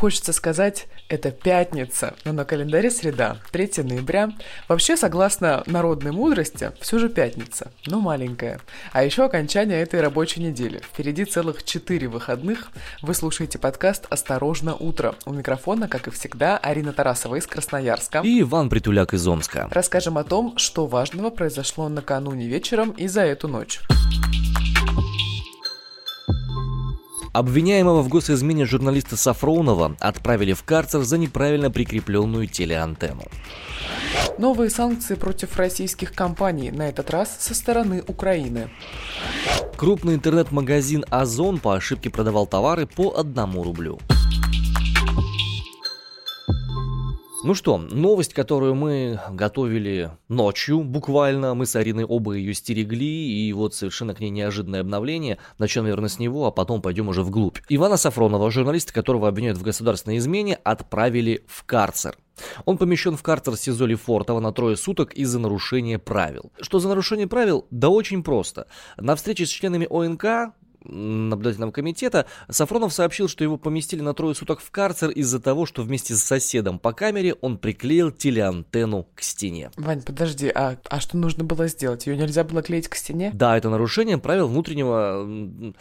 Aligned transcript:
Хочется 0.00 0.32
сказать, 0.32 0.86
это 1.10 1.30
пятница, 1.30 2.14
но 2.24 2.32
на 2.32 2.46
календаре 2.46 2.90
среда, 2.90 3.36
3 3.52 3.82
ноября. 3.82 4.30
Вообще, 4.66 4.96
согласно 4.96 5.62
народной 5.66 6.10
мудрости, 6.10 6.72
все 6.80 6.98
же 6.98 7.10
пятница, 7.10 7.70
но 7.84 8.00
маленькая. 8.00 8.60
А 8.92 9.04
еще 9.04 9.26
окончание 9.26 9.82
этой 9.82 10.00
рабочей 10.00 10.40
недели. 10.40 10.78
Впереди 10.78 11.26
целых 11.26 11.64
4 11.64 12.08
выходных. 12.08 12.70
Вы 13.02 13.12
слушаете 13.12 13.58
подкаст 13.58 14.06
«Осторожно, 14.08 14.74
утро». 14.74 15.16
У 15.26 15.34
микрофона, 15.34 15.86
как 15.86 16.08
и 16.08 16.10
всегда, 16.10 16.56
Арина 16.56 16.94
Тарасова 16.94 17.34
из 17.34 17.46
Красноярска. 17.46 18.22
И 18.24 18.40
Иван 18.40 18.70
Притуляк 18.70 19.12
из 19.12 19.28
Омска. 19.28 19.68
Расскажем 19.70 20.16
о 20.16 20.24
том, 20.24 20.56
что 20.56 20.86
важного 20.86 21.28
произошло 21.28 21.90
накануне 21.90 22.46
вечером 22.46 22.92
и 22.92 23.06
за 23.06 23.20
эту 23.20 23.48
ночь. 23.48 23.80
Обвиняемого 27.32 28.02
в 28.02 28.08
госизмене 28.08 28.64
журналиста 28.64 29.16
Сафронова 29.16 29.96
отправили 30.00 30.52
в 30.52 30.64
карцер 30.64 31.02
за 31.02 31.16
неправильно 31.16 31.70
прикрепленную 31.70 32.48
телеантенну. 32.48 33.22
Новые 34.38 34.70
санкции 34.70 35.14
против 35.14 35.56
российских 35.56 36.12
компаний, 36.12 36.70
на 36.72 36.88
этот 36.88 37.10
раз 37.10 37.36
со 37.38 37.54
стороны 37.54 38.02
Украины. 38.06 38.70
Крупный 39.76 40.14
интернет-магазин 40.14 41.04
«Озон» 41.08 41.58
по 41.58 41.74
ошибке 41.74 42.10
продавал 42.10 42.46
товары 42.46 42.86
по 42.86 43.14
одному 43.16 43.62
рублю. 43.62 43.98
Ну 47.42 47.54
что, 47.54 47.78
новость, 47.78 48.34
которую 48.34 48.74
мы 48.74 49.18
готовили 49.30 50.10
ночью, 50.28 50.84
буквально, 50.84 51.54
мы 51.54 51.64
с 51.64 51.74
Ариной 51.74 52.04
оба 52.04 52.34
ее 52.34 52.52
стерегли, 52.52 53.32
и 53.32 53.50
вот 53.54 53.74
совершенно 53.74 54.14
к 54.14 54.20
ней 54.20 54.28
неожиданное 54.28 54.82
обновление. 54.82 55.38
Начнем, 55.56 55.84
наверное, 55.84 56.10
с 56.10 56.18
него, 56.18 56.46
а 56.46 56.50
потом 56.50 56.82
пойдем 56.82 57.08
уже 57.08 57.22
вглубь. 57.22 57.60
Ивана 57.70 57.96
Сафронова, 57.96 58.50
журналиста, 58.50 58.92
которого 58.92 59.26
обвиняют 59.26 59.56
в 59.56 59.62
государственной 59.62 60.18
измене, 60.18 60.58
отправили 60.64 61.42
в 61.46 61.64
карцер. 61.64 62.18
Он 62.66 62.76
помещен 62.76 63.16
в 63.16 63.22
карцер 63.22 63.56
СИЗО 63.56 63.86
Лефортово 63.86 64.40
на 64.40 64.52
трое 64.52 64.76
суток 64.76 65.14
из-за 65.14 65.38
нарушения 65.38 65.98
правил. 65.98 66.52
Что 66.60 66.78
за 66.78 66.88
нарушение 66.88 67.26
правил? 67.26 67.66
Да 67.70 67.88
очень 67.88 68.22
просто. 68.22 68.66
На 68.98 69.16
встрече 69.16 69.46
с 69.46 69.48
членами 69.48 69.86
ОНК 69.90 70.54
наблюдательного 70.84 71.70
комитета, 71.70 72.26
Сафронов 72.48 72.92
сообщил, 72.92 73.28
что 73.28 73.44
его 73.44 73.56
поместили 73.56 74.00
на 74.00 74.14
трое 74.14 74.34
суток 74.34 74.60
в 74.60 74.70
карцер 74.70 75.10
из-за 75.10 75.40
того, 75.40 75.66
что 75.66 75.82
вместе 75.82 76.14
с 76.14 76.22
соседом 76.22 76.78
по 76.78 76.92
камере 76.92 77.34
он 77.34 77.58
приклеил 77.58 78.10
телеантенну 78.10 79.06
к 79.14 79.22
стене. 79.22 79.70
Вань, 79.76 80.02
подожди, 80.02 80.50
а, 80.54 80.76
а 80.88 81.00
что 81.00 81.16
нужно 81.16 81.44
было 81.44 81.68
сделать? 81.68 82.06
Ее 82.06 82.16
нельзя 82.16 82.44
было 82.44 82.62
клеить 82.62 82.88
к 82.88 82.94
стене? 82.94 83.30
Да, 83.34 83.56
это 83.56 83.68
нарушение 83.68 84.18
правил 84.18 84.48
внутреннего 84.48 85.74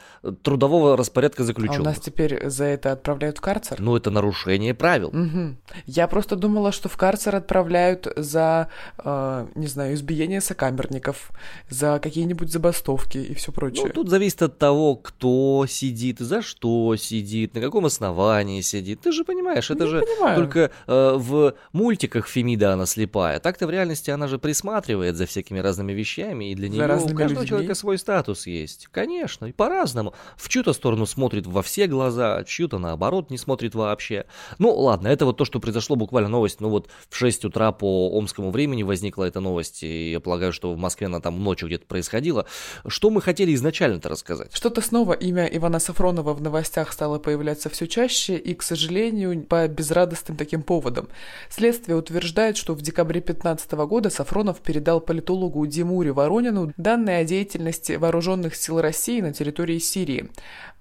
трудового 0.43 0.97
распорядка 0.97 1.43
заключенных. 1.43 1.79
А 1.79 1.81
у 1.81 1.85
нас 1.85 1.99
теперь 1.99 2.49
за 2.49 2.65
это 2.65 2.91
отправляют 2.91 3.37
в 3.37 3.41
карцер? 3.41 3.79
Ну, 3.79 3.95
это 3.95 4.11
нарушение 4.11 4.73
правил. 4.73 5.09
Угу. 5.09 5.55
Я 5.85 6.07
просто 6.07 6.35
думала, 6.35 6.71
что 6.71 6.89
в 6.89 6.97
карцер 6.97 7.35
отправляют 7.35 8.07
за, 8.15 8.69
э, 8.97 9.47
не 9.55 9.67
знаю, 9.67 9.93
избиение 9.93 10.41
сокамерников, 10.41 11.31
за 11.69 11.99
какие-нибудь 11.99 12.51
забастовки 12.51 13.17
и 13.17 13.33
все 13.33 13.51
прочее. 13.51 13.85
Ну, 13.87 13.93
тут 13.93 14.09
зависит 14.09 14.41
от 14.41 14.57
того, 14.57 14.88
кто 14.95 15.65
сидит, 15.67 16.19
за 16.19 16.41
что 16.41 16.95
сидит, 16.95 17.53
на 17.55 17.61
каком 17.61 17.85
основании 17.85 18.61
сидит. 18.61 19.01
Ты 19.01 19.11
же 19.11 19.23
понимаешь, 19.23 19.69
это 19.69 19.85
Не 19.85 19.89
же 19.89 19.99
понимаю. 20.01 20.35
только 20.35 20.71
э, 20.87 21.13
в 21.15 21.53
мультиках 21.73 22.27
Фемида 22.27 22.73
она 22.73 22.85
слепая. 22.85 23.39
Так-то 23.39 23.67
в 23.67 23.69
реальности 23.69 24.09
она 24.11 24.27
же 24.27 24.39
присматривает 24.39 25.15
за 25.15 25.25
всякими 25.25 25.59
разными 25.59 25.91
вещами, 25.93 26.51
и 26.51 26.55
для 26.55 26.67
За 26.67 26.73
нее 26.73 26.83
у 26.83 26.87
каждого 27.15 27.27
людьми. 27.41 27.47
человека 27.47 27.75
свой 27.75 27.97
статус 27.97 28.47
есть. 28.47 28.87
Конечно, 28.91 29.45
и 29.45 29.51
по-разному. 29.51 30.13
В 30.37 30.49
чью-то 30.49 30.73
сторону 30.73 31.05
смотрит 31.05 31.47
во 31.47 31.61
все 31.61 31.87
глаза, 31.87 32.37
а 32.37 32.43
чью-то 32.43 32.77
наоборот 32.79 33.29
не 33.29 33.37
смотрит 33.37 33.75
вообще. 33.75 34.25
Ну 34.57 34.71
ладно, 34.73 35.07
это 35.07 35.25
вот 35.25 35.37
то, 35.37 35.45
что 35.45 35.59
произошло 35.59 35.95
буквально 35.95 36.29
новость, 36.29 36.59
ну 36.61 36.69
вот 36.69 36.89
в 37.09 37.15
6 37.15 37.45
утра 37.45 37.71
по 37.71 38.09
омскому 38.11 38.51
времени 38.51 38.83
возникла 38.83 39.25
эта 39.25 39.39
новость, 39.39 39.83
и 39.83 40.11
я 40.11 40.19
полагаю, 40.19 40.53
что 40.53 40.73
в 40.73 40.77
Москве 40.77 41.07
она 41.07 41.19
там 41.19 41.43
ночью 41.43 41.67
где-то 41.67 41.85
происходила. 41.85 42.45
Что 42.87 43.09
мы 43.09 43.21
хотели 43.21 43.53
изначально-то 43.55 44.09
рассказать? 44.09 44.53
Что-то 44.53 44.78
снова 44.81 45.13
имя 45.13 45.45
Ивана 45.45 45.79
Сафронова 45.79 46.33
в 46.33 46.41
новостях 46.41 46.91
стало 46.93 47.19
появляться 47.19 47.69
все 47.69 47.87
чаще 47.87 48.37
и, 48.37 48.53
к 48.53 48.63
сожалению, 48.63 49.43
по 49.43 49.67
безрадостным 49.67 50.37
таким 50.37 50.63
поводам. 50.63 51.07
Следствие 51.49 51.97
утверждает, 51.97 52.57
что 52.57 52.73
в 52.73 52.81
декабре 52.81 53.21
2015 53.21 53.71
года 53.71 54.09
Сафронов 54.09 54.59
передал 54.61 55.01
политологу 55.01 55.65
Димуре 55.65 56.11
Воронину 56.11 56.73
данные 56.77 57.19
о 57.19 57.23
деятельности 57.23 57.93
вооруженных 57.93 58.55
сил 58.55 58.81
России 58.81 59.21
на 59.21 59.33
территории 59.33 59.79
Сирии. 59.79 60.29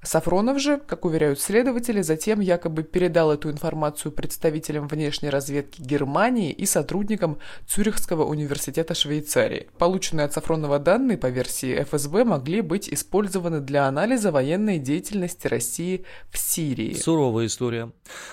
Сафронов 0.02 0.60
же, 0.60 0.80
как 0.86 1.04
уверяют 1.04 1.40
следователи, 1.40 2.02
затем 2.02 2.38
якобы 2.38 2.84
передал 2.84 3.32
эту 3.32 3.50
информацию 3.50 4.12
представителям 4.12 4.86
внешней 4.86 5.28
разведки 5.28 5.82
Германии 5.82 6.52
и 6.52 6.66
сотрудникам 6.66 7.38
Цюрихского 7.66 8.24
университета 8.24 8.94
Швейцарии. 8.94 9.68
Полученные 9.76 10.26
от 10.26 10.32
Сафронова 10.32 10.78
данные 10.78 11.18
по 11.18 11.26
версии 11.26 11.82
ФСБ 11.82 12.24
могли 12.24 12.60
быть 12.60 12.88
использованы 12.88 13.60
для 13.60 13.86
анализа 13.88 14.30
военной 14.30 14.78
деятельности 14.78 15.48
России 15.48 16.04
в 16.30 16.38
Сирии. 16.38 16.94
Суровая 16.94 17.46
история. 17.46 17.90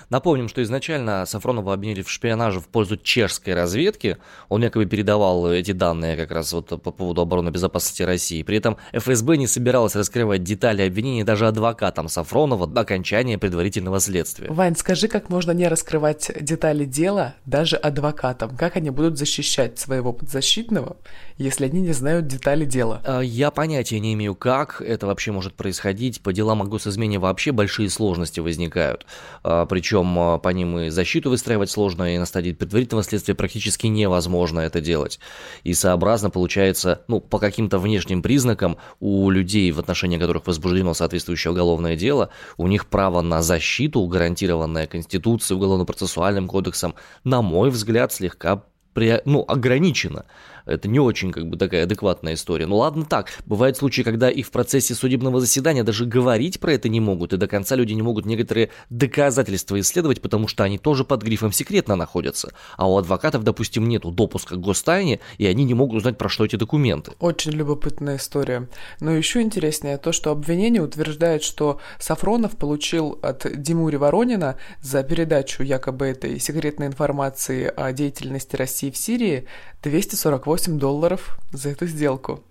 Напомним, 0.10 0.50
что 0.50 0.62
изначально 0.62 1.26
Сафронова 1.26 1.74
обвинили 1.74 2.04
в 2.04 2.12
шпионаже 2.12 2.60
в 2.60 2.68
пользу 2.68 2.96
чешской 2.96 3.56
разведки. 3.56 4.18
Он 4.50 4.62
якобы 4.62 4.86
передавал 4.86 5.52
эти 5.52 5.72
данные 5.72 6.16
как 6.16 6.30
раз 6.30 6.54
вот 6.54 6.68
по 6.68 6.92
поводу 6.92 7.22
обороны 7.22 7.50
безопасности 7.50 8.04
России. 8.04 8.44
При 8.44 8.58
этом 8.58 8.78
ФСБ 8.94 9.38
не 9.38 9.48
собиралась 9.48 9.96
раскрывать 9.96 10.44
детали 10.44 10.84
обвинений 10.84 11.24
даже 11.24 11.48
адвокатам 11.56 12.10
Сафронова 12.10 12.68
до 12.68 12.82
окончания 12.82 13.38
предварительного 13.38 14.00
следствия. 14.00 14.52
Вань, 14.52 14.76
скажи, 14.76 15.08
как 15.08 15.30
можно 15.30 15.52
не 15.52 15.68
раскрывать 15.68 16.32
детали 16.40 16.86
дела 16.86 17.36
даже 17.46 17.78
адвокатам? 17.78 18.56
Как 18.58 18.76
они 18.76 18.90
будут 18.90 19.18
защищать 19.18 19.80
своего 19.80 20.12
подзащитного, 20.12 20.98
если 21.38 21.66
они 21.66 21.82
не 21.82 21.94
знают 21.94 22.28
детали 22.28 22.66
дела? 22.66 23.02
А, 23.06 23.22
Я 23.22 23.52
понятия 23.52 24.00
не 24.00 24.14
имею, 24.14 24.36
как 24.36 24.82
это 24.82 25.08
вообще 25.08 25.32
может 25.32 25.54
происходить. 25.54 26.22
По 26.22 26.34
делам 26.34 26.62
о 26.62 26.66
госизмене 26.66 27.20
вообще 27.20 27.52
большие 27.52 27.90
сложности 27.90 28.42
возникают. 28.42 29.06
А, 29.44 29.66
Причем 29.66 30.20
а, 30.20 30.38
по 30.38 30.50
ним 30.50 30.78
и 30.80 30.90
защиту 30.90 31.30
выстраивать 31.30 31.72
сложно, 31.72 32.14
и 32.14 32.18
на 32.18 32.26
стадии 32.26 32.52
предварительного 32.52 33.04
следствия 33.04 33.34
практически 33.34 33.88
невозможно 33.88 34.60
это 34.60 34.82
делать. 34.82 35.20
И 35.64 35.74
сообразно 35.74 36.30
получается, 36.30 37.02
ну, 37.08 37.22
по 37.22 37.40
каким-то 37.40 37.80
внешним 37.80 38.22
признакам 38.22 38.78
у 39.00 39.30
людей, 39.30 39.72
в 39.72 39.80
отношении 39.80 40.18
которых 40.18 40.48
возбуждено 40.48 40.94
соответствующее 40.94 41.45
уголовное 41.50 41.96
дело, 41.96 42.30
у 42.58 42.68
них 42.68 42.88
право 42.88 43.22
на 43.22 43.42
защиту, 43.42 44.06
гарантированное 44.06 44.88
Конституцией, 44.88 45.58
Уголовно-процессуальным 45.58 46.48
кодексом, 46.48 46.96
на 47.24 47.42
мой 47.42 47.70
взгляд, 47.70 48.12
слегка 48.12 48.64
при, 48.94 49.22
ну, 49.26 49.44
ограничено. 49.48 50.26
Это 50.66 50.88
не 50.88 51.00
очень 51.00 51.32
как 51.32 51.48
бы 51.48 51.58
такая 51.58 51.84
адекватная 51.84 52.34
история. 52.34 52.66
Ну 52.66 52.78
ладно 52.78 53.06
так, 53.06 53.30
бывают 53.46 53.78
случаи, 53.78 54.02
когда 54.02 54.30
и 54.30 54.42
в 54.42 54.52
процессе 54.52 54.96
судебного 54.96 55.40
заседания 55.40 55.84
даже 55.84 56.06
говорить 56.06 56.60
про 56.60 56.74
это 56.74 56.90
не 56.90 57.00
могут, 57.00 57.34
и 57.34 57.38
до 57.38 57.48
конца 57.48 57.76
люди 57.76 57.94
не 57.94 58.02
могут 58.02 58.26
некоторые 58.26 58.70
доказательства 58.90 59.80
исследовать, 59.80 60.22
потому 60.22 60.48
что 60.48 60.64
они 60.64 60.78
тоже 60.78 61.04
под 61.04 61.24
грифом 61.24 61.52
секретно 61.52 61.96
находятся. 61.96 62.54
А 62.78 62.90
у 62.90 62.98
адвокатов, 62.98 63.44
допустим, 63.44 63.88
нету 63.88 64.12
допуска 64.12 64.56
к 64.56 64.62
гостайне, 64.62 65.20
и 65.38 65.46
они 65.46 65.64
не 65.64 65.74
могут 65.74 65.98
узнать, 65.98 66.18
про 66.18 66.30
что 66.30 66.46
эти 66.46 66.56
документы. 66.56 67.12
Очень 67.20 67.52
любопытная 67.52 68.18
история. 68.18 68.68
Но 69.00 69.12
еще 69.12 69.42
интереснее 69.42 69.98
то, 69.98 70.12
что 70.12 70.32
обвинение 70.32 70.82
утверждает, 70.82 71.44
что 71.44 71.80
Сафронов 72.00 72.58
получил 72.58 73.20
от 73.22 73.46
Димури 73.62 73.98
Воронина 73.98 74.58
за 74.82 75.04
передачу 75.04 75.64
якобы 75.64 76.06
этой 76.06 76.40
секретной 76.40 76.88
информации 76.88 77.72
о 77.76 77.92
деятельности 77.92 78.56
России 78.56 78.90
в 78.90 78.98
Сирии 78.98 79.48
248 79.86 80.80
долларов 80.80 81.38
за 81.52 81.70
эту 81.70 81.86
сделку. 81.86 82.44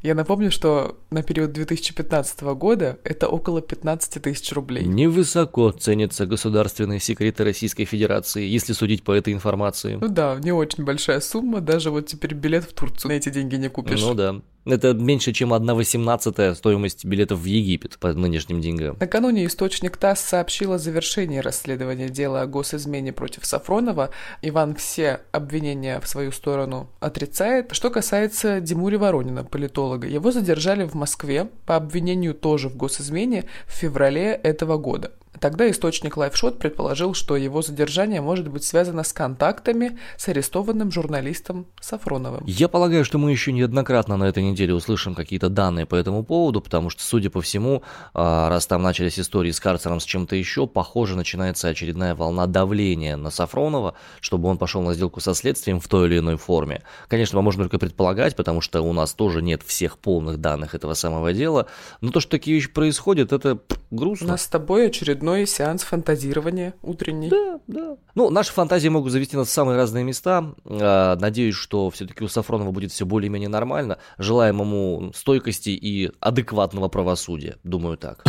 Я 0.00 0.14
напомню, 0.14 0.50
что 0.50 0.96
на 1.10 1.22
период 1.22 1.52
2015 1.52 2.40
года 2.54 2.98
это 3.04 3.28
около 3.28 3.60
15 3.60 4.22
тысяч 4.22 4.52
рублей. 4.52 4.84
Невысоко 4.84 5.72
ценятся 5.72 6.24
государственные 6.24 7.00
секреты 7.00 7.44
Российской 7.44 7.84
Федерации, 7.84 8.46
если 8.46 8.72
судить 8.72 9.02
по 9.02 9.12
этой 9.12 9.32
информации. 9.34 9.98
Ну 10.00 10.08
да, 10.08 10.38
не 10.40 10.52
очень 10.52 10.84
большая 10.84 11.20
сумма, 11.20 11.60
даже 11.60 11.90
вот 11.90 12.06
теперь 12.06 12.34
билет 12.34 12.64
в 12.64 12.72
Турцию 12.72 13.10
на 13.10 13.16
эти 13.16 13.28
деньги 13.28 13.56
не 13.56 13.68
купишь. 13.68 14.00
Ну 14.00 14.14
да. 14.14 14.40
Это 14.68 14.92
меньше, 14.92 15.32
чем 15.32 15.54
1 15.54 15.74
восемнадцатая 15.74 16.54
стоимость 16.54 17.06
билетов 17.06 17.40
в 17.40 17.44
Египет 17.44 17.98
по 17.98 18.12
нынешним 18.12 18.60
деньгам. 18.60 18.98
Накануне 19.00 19.46
источник 19.46 19.96
ТАСС 19.96 20.20
сообщил 20.20 20.74
о 20.74 20.78
завершении 20.78 21.38
расследования 21.38 22.10
дела 22.10 22.42
о 22.42 22.46
госизмене 22.46 23.14
против 23.14 23.46
Сафронова. 23.46 24.10
Иван 24.42 24.74
все 24.74 25.20
обвинения 25.32 26.00
в 26.00 26.06
свою 26.06 26.32
сторону 26.32 26.90
отрицает. 27.00 27.68
Что 27.72 27.88
касается 27.88 28.60
Димури 28.60 28.96
Воронина, 28.96 29.42
политолога, 29.42 30.06
его 30.06 30.32
задержали 30.32 30.84
в 30.84 30.92
Москве 30.94 31.48
по 31.64 31.76
обвинению 31.76 32.34
тоже 32.34 32.68
в 32.68 32.76
госизмене 32.76 33.46
в 33.66 33.72
феврале 33.72 34.32
этого 34.32 34.76
года. 34.76 35.12
Тогда 35.40 35.70
источник 35.70 36.16
LiveShot 36.16 36.58
предположил, 36.58 37.14
что 37.14 37.36
его 37.36 37.62
задержание 37.62 38.20
может 38.20 38.48
быть 38.48 38.64
связано 38.64 39.04
с 39.04 39.12
контактами 39.12 39.98
с 40.16 40.28
арестованным 40.28 40.90
журналистом 40.90 41.66
Сафроновым. 41.80 42.42
Я 42.46 42.68
полагаю, 42.68 43.04
что 43.04 43.18
мы 43.18 43.30
еще 43.30 43.52
неоднократно 43.52 44.16
на 44.16 44.24
этой 44.24 44.42
неделе 44.42 44.74
услышим 44.74 45.14
какие-то 45.14 45.48
данные 45.48 45.86
по 45.86 45.94
этому 45.94 46.24
поводу, 46.24 46.60
потому 46.60 46.90
что, 46.90 47.02
судя 47.02 47.30
по 47.30 47.40
всему, 47.40 47.82
а, 48.14 48.48
раз 48.48 48.66
там 48.66 48.82
начались 48.82 49.18
истории 49.18 49.50
с 49.50 49.60
карцером, 49.60 50.00
с 50.00 50.04
чем-то 50.04 50.34
еще, 50.34 50.66
похоже, 50.66 51.16
начинается 51.16 51.68
очередная 51.68 52.14
волна 52.14 52.46
давления 52.46 53.16
на 53.16 53.30
Сафронова, 53.30 53.94
чтобы 54.20 54.48
он 54.48 54.58
пошел 54.58 54.82
на 54.82 54.94
сделку 54.94 55.20
со 55.20 55.34
следствием 55.34 55.80
в 55.80 55.88
той 55.88 56.08
или 56.08 56.18
иной 56.18 56.36
форме. 56.36 56.82
Конечно, 57.06 57.36
мы 57.38 57.42
можем 57.42 57.62
только 57.62 57.78
предполагать, 57.78 58.34
потому 58.34 58.60
что 58.60 58.82
у 58.82 58.92
нас 58.92 59.14
тоже 59.14 59.42
нет 59.42 59.62
всех 59.62 59.98
полных 59.98 60.38
данных 60.40 60.74
этого 60.74 60.94
самого 60.94 61.32
дела, 61.32 61.66
но 62.00 62.10
то, 62.10 62.20
что 62.20 62.30
такие 62.32 62.56
вещи 62.56 62.70
происходят, 62.72 63.32
это 63.32 63.58
грустно. 63.90 64.26
У 64.26 64.30
нас 64.30 64.42
с 64.42 64.48
тобой 64.48 64.88
очередной 64.88 65.17
сеанс 65.46 65.82
фантазирования 65.82 66.74
утренний. 66.82 67.28
Да, 67.28 67.60
да. 67.66 67.96
Ну, 68.14 68.30
наши 68.30 68.52
фантазии 68.52 68.88
могут 68.88 69.12
завести 69.12 69.36
нас 69.36 69.48
в 69.48 69.52
самые 69.52 69.76
разные 69.76 70.04
места. 70.04 70.54
А, 70.64 71.16
надеюсь, 71.16 71.54
что 71.54 71.90
все-таки 71.90 72.24
у 72.24 72.28
Сафронова 72.28 72.70
будет 72.70 72.92
все 72.92 73.06
более-менее 73.06 73.48
нормально. 73.48 73.98
Желаем 74.18 74.60
ему 74.60 75.12
стойкости 75.14 75.70
и 75.70 76.10
адекватного 76.20 76.88
правосудия. 76.88 77.56
Думаю, 77.62 77.96
так. 77.96 78.24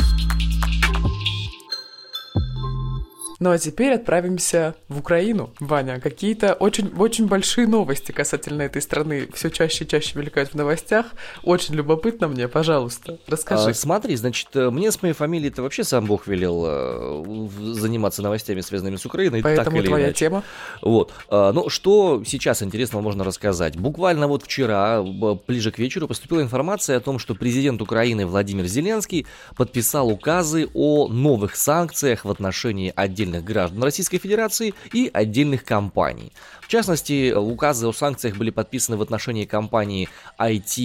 Ну 3.39 3.51
а 3.51 3.57
теперь 3.57 3.94
отправимся 3.94 4.75
в 4.89 5.00
Украину. 5.00 5.51
Ваня, 5.62 6.01
какие-то 6.01 6.53
очень, 6.56 6.91
очень 6.97 7.25
большие 7.27 7.68
новости 7.68 8.12
касательно 8.12 8.63
этой 8.63 8.81
страны 8.81 9.30
все 9.33 9.50
чаще 9.50 9.86
и 9.86 9.88
чаще 9.88 10.19
мелькают 10.19 10.50
в 10.50 10.56
новостях. 10.56 11.06
Очень 11.44 11.75
любопытно 11.75 12.27
мне, 12.27 12.50
пожалуйста, 12.50 13.18
расскажи. 13.27 13.69
А, 13.69 13.74
смотри, 13.74 14.18
значит, 14.18 14.50
мне 14.53 14.91
с 14.91 15.01
моей 15.01 15.13
фамилией 15.13 15.51
это 15.51 15.62
вообще 15.62 15.86
сам 15.86 16.06
Бог 16.06 16.27
велел 16.27 16.65
э, 16.68 17.47
заниматься 17.75 18.21
новостями, 18.21 18.59
связанными 18.59 18.97
с 18.97 19.06
Украиной. 19.06 19.42
Поэтому 19.42 19.65
так 19.65 19.74
или 19.74 19.88
твоя 19.88 20.06
иначе. 20.07 20.19
тема. 20.19 20.44
Вот. 20.81 21.13
А, 21.30 21.53
ну, 21.53 21.69
что 21.69 22.21
сейчас 22.25 22.62
интересного 22.62 23.01
можно 23.01 23.24
рассказать? 23.24 23.77
Буквально 23.77 24.27
вот 24.27 24.44
вчера, 24.44 25.01
ближе 25.01 25.71
к 25.71 25.80
вечеру, 25.80 26.09
поступила 26.09 26.42
информация 26.42 26.97
о 26.97 27.00
том, 27.00 27.19
что 27.19 27.35
президент 27.35 27.81
Украины 27.81 28.25
Владимир 28.25 28.65
Зеленский 28.65 29.25
подписал 29.56 30.09
указы 30.09 30.68
о 30.74 31.07
новых 31.07 31.56
санкциях 31.56 32.25
в 32.25 32.30
отношении 32.30 32.92
отдельных 32.94 33.29
отдельных 33.30 33.44
граждан 33.44 33.84
Российской 33.84 34.18
Федерации 34.18 34.74
и 34.94 35.10
отдельных 35.14 35.64
компаний. 35.64 36.31
В 36.62 36.68
частности, 36.68 37.31
указы 37.31 37.88
о 37.88 37.94
санкциях 37.94 38.38
были 38.38 38.50
подписаны 38.50 38.98
в 38.98 39.02
отношении 39.02 39.46
компании 39.46 40.10
IT 40.40 40.78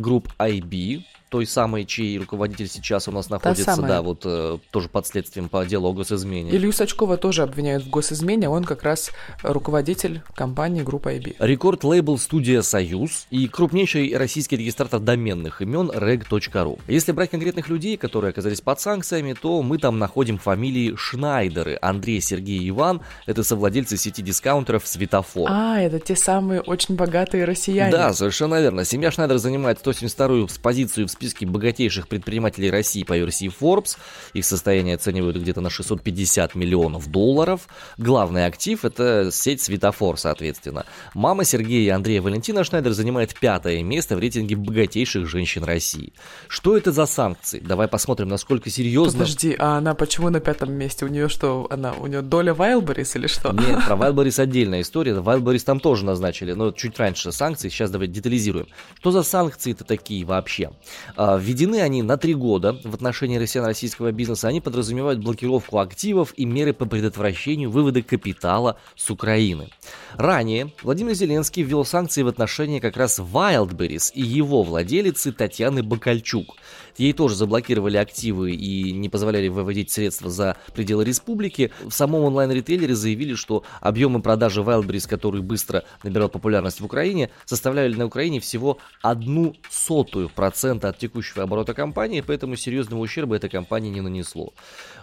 Group 0.00 0.28
IB, 0.38 1.02
той 1.32 1.46
самой, 1.46 1.86
чей 1.86 2.18
руководитель 2.18 2.68
сейчас 2.68 3.08
у 3.08 3.10
нас 3.10 3.30
находится, 3.30 3.80
да, 3.80 4.02
вот 4.02 4.20
э, 4.26 4.58
тоже 4.70 4.90
под 4.90 5.06
следствием 5.06 5.48
по 5.48 5.64
делу 5.64 5.88
о 5.88 5.94
госизмене. 5.94 6.50
Илью 6.50 6.72
Сачкова 6.72 7.16
тоже 7.16 7.42
обвиняют 7.42 7.84
в 7.84 7.88
госизмене, 7.88 8.50
он 8.50 8.64
как 8.64 8.82
раз 8.82 9.10
руководитель 9.42 10.20
компании 10.34 10.82
группы 10.82 11.14
IB. 11.14 11.36
Рекорд-лейбл 11.38 12.18
студия 12.18 12.60
«Союз» 12.60 13.26
и 13.30 13.48
крупнейший 13.48 14.14
российский 14.14 14.58
регистратор 14.58 15.00
доменных 15.00 15.62
имен 15.62 15.90
reg.ru. 15.90 16.78
Если 16.86 17.12
брать 17.12 17.30
конкретных 17.30 17.70
людей, 17.70 17.96
которые 17.96 18.28
оказались 18.28 18.60
под 18.60 18.78
санкциями, 18.78 19.32
то 19.32 19.62
мы 19.62 19.78
там 19.78 19.98
находим 19.98 20.36
фамилии 20.36 20.94
Шнайдеры, 20.96 21.78
Андрей, 21.80 22.20
Сергей 22.20 22.68
Иван, 22.68 23.00
это 23.24 23.42
совладельцы 23.42 23.96
сети 23.96 24.20
дискаунтеров 24.20 24.86
«Светофор». 24.86 25.48
А, 25.50 25.80
это 25.80 25.98
те 25.98 26.14
самые 26.14 26.60
очень 26.60 26.94
богатые 26.94 27.46
россияне. 27.46 27.90
Да, 27.90 28.12
совершенно 28.12 28.60
верно. 28.60 28.84
Семья 28.84 29.10
Шнайдер 29.10 29.38
занимает 29.38 29.80
172-ю 29.82 30.48
позицию 30.62 31.06
в 31.06 31.10
списке 31.22 31.46
богатейших 31.46 32.08
предпринимателей 32.08 32.68
России 32.68 33.04
по 33.04 33.16
версии 33.16 33.48
Forbes. 33.48 33.96
Их 34.32 34.44
состояние 34.44 34.96
оценивают 34.96 35.36
где-то 35.36 35.60
на 35.60 35.70
650 35.70 36.56
миллионов 36.56 37.08
долларов. 37.08 37.68
Главный 37.96 38.44
актив– 38.44 38.84
это 38.84 39.30
сеть 39.30 39.62
Светофор, 39.62 40.18
соответственно. 40.18 40.84
Мама 41.14 41.44
Сергея 41.44 41.86
и 41.86 41.88
Андрея 41.90 42.22
Валентина 42.22 42.64
Шнайдер 42.64 42.92
занимает 42.92 43.38
пятое 43.38 43.84
место 43.84 44.16
в 44.16 44.18
рейтинге 44.18 44.56
богатейших 44.56 45.28
женщин 45.28 45.62
России. 45.62 46.12
Что 46.48 46.76
это 46.76 46.90
за 46.90 47.06
санкции? 47.06 47.60
Давай 47.60 47.86
посмотрим, 47.86 48.26
насколько 48.26 48.68
серьезно... 48.68 49.20
Подожди, 49.20 49.54
а 49.56 49.78
она 49.78 49.94
почему 49.94 50.28
на 50.30 50.40
пятом 50.40 50.72
месте? 50.72 51.04
У 51.04 51.08
нее 51.08 51.28
что, 51.28 51.68
она, 51.70 51.92
у 51.92 52.08
нее 52.08 52.22
доля 52.22 52.52
Wildberries 52.52 53.12
или 53.14 53.28
что? 53.28 53.52
Нет, 53.52 53.84
про 53.86 53.94
Wildberries 53.96 54.42
отдельная 54.42 54.80
история. 54.80 55.12
Wildberries 55.12 55.64
там 55.64 55.78
тоже 55.78 56.04
назначили, 56.04 56.52
но 56.52 56.72
чуть 56.72 56.98
раньше 56.98 57.30
санкции. 57.30 57.68
Сейчас 57.68 57.92
давай 57.92 58.08
детализируем. 58.08 58.66
Что 58.98 59.12
за 59.12 59.22
санкции-то 59.22 59.84
такие 59.84 60.24
вообще? 60.24 60.72
А, 61.16 61.36
введены 61.36 61.80
они 61.80 62.02
на 62.02 62.16
три 62.16 62.34
года 62.34 62.78
в 62.84 62.94
отношении 62.94 63.36
россиян-российского 63.36 64.12
бизнеса. 64.12 64.48
Они 64.48 64.60
подразумевают 64.60 65.20
блокировку 65.20 65.78
активов 65.78 66.32
и 66.36 66.44
меры 66.44 66.72
по 66.72 66.86
предотвращению 66.86 67.70
вывода 67.70 68.02
капитала 68.02 68.78
с 68.96 69.10
Украины. 69.10 69.70
Ранее 70.16 70.72
Владимир 70.82 71.14
Зеленский 71.14 71.62
ввел 71.62 71.84
санкции 71.84 72.22
в 72.22 72.28
отношении 72.28 72.80
как 72.80 72.96
раз 72.96 73.18
Wildberries 73.18 74.12
и 74.14 74.22
его 74.22 74.62
владелицы 74.62 75.32
Татьяны 75.32 75.82
Бакальчук. 75.82 76.56
Ей 76.98 77.12
тоже 77.12 77.34
заблокировали 77.34 77.96
активы 77.96 78.52
и 78.52 78.92
не 78.92 79.08
позволяли 79.08 79.48
выводить 79.48 79.90
средства 79.90 80.30
за 80.30 80.56
пределы 80.74 81.04
республики. 81.04 81.72
В 81.80 81.92
самом 81.92 82.24
онлайн-ритейлере 82.24 82.94
заявили, 82.94 83.34
что 83.34 83.64
объемы 83.80 84.20
продажи 84.20 84.60
Wildberries, 84.60 85.08
который 85.08 85.40
быстро 85.40 85.84
набирал 86.02 86.28
популярность 86.28 86.80
в 86.80 86.84
Украине, 86.84 87.30
составляли 87.46 87.94
на 87.94 88.06
Украине 88.06 88.40
всего 88.40 88.78
одну 89.00 89.54
сотую 89.70 90.28
процента 90.28 90.90
от 90.90 90.98
текущего 91.02 91.42
оборота 91.42 91.74
компании, 91.74 92.20
поэтому 92.20 92.54
серьезного 92.56 93.00
ущерба 93.00 93.34
этой 93.34 93.50
компании 93.50 93.90
не 93.90 94.00
нанесло. 94.00 94.52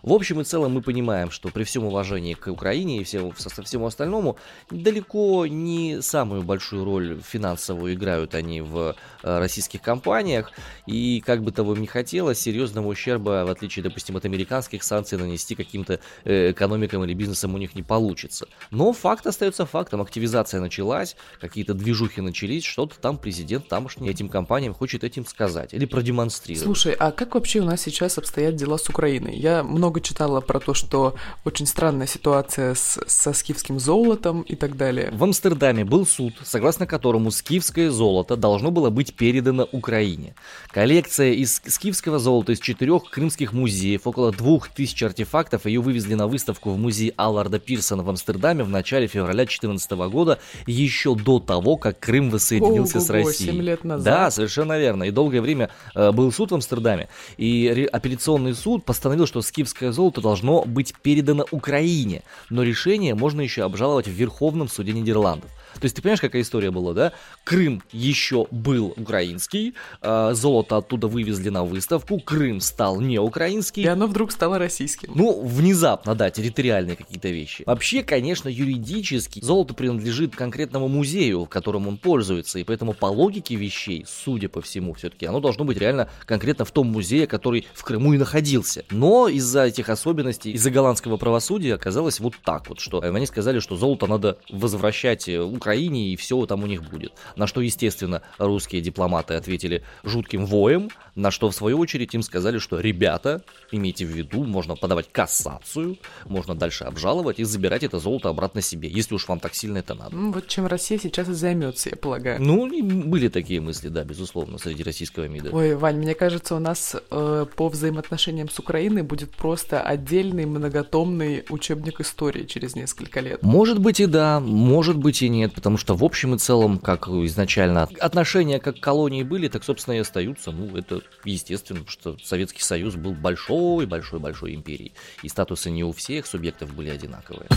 В 0.02 0.14
общем 0.14 0.40
и 0.40 0.44
целом 0.46 0.72
мы 0.72 0.82
понимаем, 0.82 1.30
что 1.30 1.50
при 1.50 1.64
всем 1.64 1.84
уважении 1.84 2.36
к 2.36 2.48
Украине 2.48 3.00
и 3.00 3.04
всему, 3.04 3.34
всему 3.34 3.86
остальному, 3.86 4.38
далеко 4.72 5.46
не 5.46 6.02
самую 6.02 6.44
большую 6.44 6.86
роль 6.86 7.20
финансовую 7.22 7.96
играют 7.96 8.34
они 8.34 8.62
в 8.62 8.96
э, 9.24 9.40
российских 9.40 9.82
компаниях, 9.82 10.54
и 10.88 11.22
как 11.26 11.44
бы 11.44 11.52
того 11.52 11.76
не 11.76 11.88
хотелось, 11.88 12.40
серьезного 12.40 12.88
ущерба, 12.88 13.44
в 13.46 13.50
отличие, 13.50 13.84
допустим, 13.84 14.16
от 14.16 14.24
американских 14.24 14.84
санкций, 14.84 15.18
нанести 15.18 15.56
каким-то 15.56 16.00
э, 16.24 16.52
экономикам 16.52 17.04
или 17.04 17.14
бизнесам 17.14 17.56
у 17.56 17.58
них 17.58 17.76
не 17.76 17.84
получится. 17.84 18.48
Но 18.72 18.94
факт 18.94 19.28
остается 19.28 19.66
фактом, 19.66 20.02
активизация 20.02 20.62
началась, 20.62 21.18
какие-то 21.42 21.74
движухи 21.74 22.22
начались, 22.22 22.64
что-то 22.64 22.98
там 23.00 23.18
президент 23.18 23.68
тамошний 23.68 24.10
этим 24.10 24.30
компаниям 24.30 24.74
хочет 24.74 25.04
этим 25.04 25.26
сказать 25.26 25.74
или 25.80 25.86
продемонстрировать. 25.86 26.66
Слушай, 26.66 26.94
а 26.94 27.12
как 27.12 27.36
вообще 27.36 27.62
у 27.62 27.64
нас 27.64 27.82
сейчас 27.82 28.18
обстоят 28.18 28.56
дела 28.56 28.78
с 28.78 28.90
Украиной? 28.90 29.36
Я 29.38 29.64
много 29.64 30.02
читала 30.02 30.42
про 30.42 30.60
то, 30.60 30.74
что 30.74 31.16
очень 31.46 31.66
странная 31.66 32.06
ситуация 32.06 32.76
с, 32.76 33.00
со 33.08 33.34
скифским 33.34 33.80
золотом 33.80 34.42
и 34.42 34.56
так 34.56 34.76
далее. 34.76 35.10
В 35.12 35.24
Амстердаме 35.24 35.86
был 35.86 36.06
суд, 36.06 36.34
согласно 36.44 36.86
которому 36.86 37.32
скифское 37.32 37.90
золото 37.90 38.36
должно 38.36 38.72
было 38.72 38.90
быть 38.90 39.14
передано 39.16 39.68
Украине. 39.72 40.36
Коллекция 40.72 41.32
из 41.32 41.62
скифского 41.66 42.20
золота 42.20 42.52
из 42.52 42.60
четырех 42.60 43.10
крымских 43.10 43.54
музеев, 43.54 44.06
около 44.06 44.32
двух 44.32 44.68
тысяч 44.70 45.02
артефактов, 45.02 45.66
ее 45.66 45.80
вывезли 45.80 46.16
на 46.16 46.28
выставку 46.28 46.72
в 46.72 46.78
музей 46.78 47.14
Алларда 47.16 47.60
Пирсона 47.60 48.04
в 48.04 48.10
Амстердаме 48.10 48.64
в 48.64 48.70
начале 48.70 49.08
февраля 49.08 49.46
2014 49.46 49.92
года, 50.12 50.40
еще 50.68 51.16
до 51.16 51.40
того, 51.40 51.78
как 51.78 52.00
Крым 52.00 52.30
воссоединился 52.30 52.98
Ого, 52.98 53.06
с 53.06 53.10
Россией. 53.10 53.52
7 53.52 53.62
лет 53.62 53.84
назад. 53.86 54.04
Да, 54.04 54.32
совершенно 54.32 54.78
верно. 54.78 55.04
И 55.04 55.12
долгое 55.12 55.42
время 55.42 55.69
э, 55.96 56.12
был 56.12 56.32
суд 56.32 56.52
в 56.52 56.56
Амстердаме, 56.56 57.10
и 57.38 57.88
апелляционный 57.92 58.54
суд 58.54 58.86
постановил, 58.86 59.26
что 59.26 59.42
скифское 59.42 59.92
золото 59.92 60.22
должно 60.22 60.64
быть 60.64 60.94
передано 61.02 61.46
Украине, 61.52 62.24
но 62.50 62.64
решение 62.64 63.16
можно 63.16 63.42
еще 63.42 63.64
обжаловать 63.64 64.08
в 64.08 64.12
Верховном 64.12 64.68
суде 64.68 64.94
Нидерландов. 64.94 65.50
То 65.76 65.86
есть 65.86 65.96
ты 65.96 66.02
понимаешь, 66.02 66.22
какая 66.22 66.42
история 66.42 66.72
была, 66.72 66.94
да? 66.94 67.14
Крым 67.44 67.82
еще 67.92 68.48
был 68.52 68.94
украинский, 68.98 69.76
э, 70.02 70.32
золото 70.34 70.78
оттуда 70.78 71.08
вывезли 71.08 71.50
на 71.50 71.64
выставку, 71.64 72.20
Крым 72.20 72.60
стал 72.60 73.00
не 73.00 73.20
украинский. 73.20 73.84
И 73.84 73.88
оно 73.88 74.08
вдруг 74.08 74.32
стало 74.32 74.60
российским. 74.60 75.12
Ну, 75.16 75.42
внезапно, 75.42 76.16
да, 76.16 76.30
территориальные 76.30 76.96
какие-то 76.96 77.30
вещи. 77.30 77.64
Вообще, 77.66 78.04
конечно, 78.04 78.50
юридически 78.50 79.42
золото 79.42 79.74
принадлежит 79.74 80.36
конкретному 80.36 80.88
музею, 80.88 81.46
которым 81.46 81.88
он 81.88 81.98
пользуется, 81.98 82.60
и 82.60 82.64
поэтому 82.64 82.94
по 82.94 83.06
логике 83.06 83.56
вещей, 83.56 84.06
судя 84.08 84.50
по 84.50 84.62
всему, 84.62 84.94
все-таки 84.94 85.26
оно 85.26 85.40
должно 85.40 85.59
быть 85.64 85.78
реально 85.78 86.10
конкретно 86.26 86.66
в 86.66 86.72
том 86.72 86.88
музее, 86.88 87.28
который 87.28 87.68
в 87.74 87.84
Крыму 87.84 88.14
и 88.14 88.18
находился. 88.18 88.84
Но 88.90 89.28
из-за 89.28 89.66
этих 89.66 89.90
особенностей, 89.90 90.52
из-за 90.52 90.72
голландского 90.72 91.18
правосудия 91.18 91.76
оказалось 91.76 92.20
вот 92.20 92.36
так 92.44 92.70
вот, 92.70 92.80
что 92.80 93.02
они 93.02 93.26
сказали, 93.26 93.60
что 93.60 93.76
золото 93.76 94.08
надо 94.08 94.38
возвращать 94.50 95.28
Украине 95.30 95.80
Украине, 95.80 96.10
и 96.10 96.16
все 96.16 96.46
там 96.46 96.64
у 96.64 96.68
них 96.68 96.84
будет. 96.84 97.14
На 97.36 97.48
что, 97.48 97.62
естественно, 97.62 98.22
русские 98.38 98.82
дипломаты 98.82 99.36
ответили 99.36 99.84
жутким 100.04 100.46
воем, 100.46 100.90
на 101.16 101.32
что, 101.32 101.50
в 101.50 101.56
свою 101.56 101.78
очередь, 101.80 102.14
им 102.16 102.22
сказали, 102.22 102.60
что 102.60 102.80
ребята, 102.80 103.42
имейте 103.72 104.06
в 104.06 104.10
виду, 104.10 104.44
можно 104.44 104.76
подавать 104.76 105.12
кассацию, 105.12 105.98
можно 106.26 106.56
дальше 106.56 106.84
обжаловать 106.84 107.40
и 107.40 107.44
забирать 107.44 107.84
это 107.84 108.00
золото 108.00 108.30
обратно 108.30 108.62
себе, 108.62 108.90
если 108.90 109.16
уж 109.16 109.28
вам 109.28 109.40
так 109.40 109.56
сильно 109.56 109.80
это 109.80 109.94
надо. 109.94 110.16
Ну, 110.16 110.32
вот 110.32 110.48
чем 110.48 110.68
Россия 110.68 111.00
сейчас 111.00 111.30
и 111.30 111.34
займется, 111.34 111.90
я 111.90 111.96
полагаю. 111.96 112.42
Ну, 112.42 112.68
были 113.06 113.28
такие 113.28 113.62
мысли, 113.62 113.90
да, 113.90 114.04
безусловно, 114.04 114.58
среди 114.58 114.84
российского 114.84 115.28
МИДа. 115.28 115.52
Ой, 115.52 115.76
Вань, 115.76 115.98
мне 115.98 116.16
кажется, 116.16 116.56
у 116.56 116.60
нас 116.60 116.96
э, 117.12 117.46
по 117.56 117.70
взаимоотношениям 117.70 118.50
с 118.50 118.60
Украиной 118.60 119.04
будет 119.04 119.32
просто 119.32 119.82
отдельный 119.82 120.46
многотомный 120.46 121.46
учебник 121.50 122.02
истории 122.02 122.46
через 122.46 122.76
несколько 122.76 123.20
лет. 123.20 123.42
Может 123.44 123.80
быть 123.80 124.00
и 124.00 124.06
да, 124.06 124.40
может 124.40 124.98
быть 124.98 125.22
и 125.22 125.30
нет, 125.30 125.54
потому 125.54 125.78
что 125.78 125.96
в 125.96 126.04
общем 126.04 126.36
и 126.36 126.38
целом, 126.38 126.80
как 126.80 127.08
изначально 127.08 127.90
отношения 128.00 128.60
как 128.60 128.80
колонии 128.80 129.24
были, 129.24 129.48
так, 129.48 129.64
собственно, 129.64 129.96
и 129.96 130.00
остаются. 130.00 130.52
Ну, 130.52 130.76
это 130.76 131.02
естественно, 131.24 131.82
потому 131.82 132.18
что 132.18 132.26
Советский 132.26 132.62
Союз 132.62 132.96
был 132.96 133.14
большой-большой-большой 133.60 134.56
империей, 134.56 134.94
и 135.24 135.30
статусы 135.30 135.72
не 135.72 135.84
у 135.84 135.92
всех 135.92 136.26
субъектов 136.26 136.74
были 136.74 136.90
одинаковые. 136.90 137.48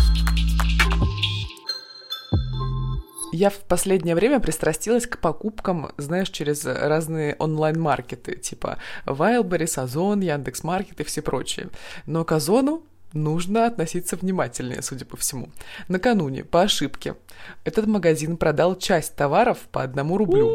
Я 3.34 3.48
в 3.48 3.60
последнее 3.60 4.14
время 4.14 4.40
пристрастилась 4.40 5.06
к 5.06 5.18
покупкам, 5.18 5.92
знаешь, 5.96 6.28
через 6.28 6.66
разные 6.66 7.34
онлайн-маркеты, 7.38 8.36
типа 8.36 8.76
Wildberries, 9.06 9.82
Озон, 9.82 10.20
Яндекс.Маркет 10.20 11.00
и 11.00 11.04
все 11.04 11.22
прочие. 11.22 11.70
Но 12.04 12.26
к 12.26 12.32
Озону 12.32 12.82
нужно 13.14 13.66
относиться 13.66 14.16
внимательнее, 14.16 14.82
судя 14.82 15.06
по 15.06 15.16
всему. 15.16 15.48
Накануне, 15.88 16.44
по 16.44 16.60
ошибке, 16.62 17.14
этот 17.64 17.86
магазин 17.86 18.36
продал 18.36 18.76
часть 18.76 19.16
товаров 19.16 19.58
по 19.70 19.82
одному 19.82 20.18
рублю, 20.18 20.54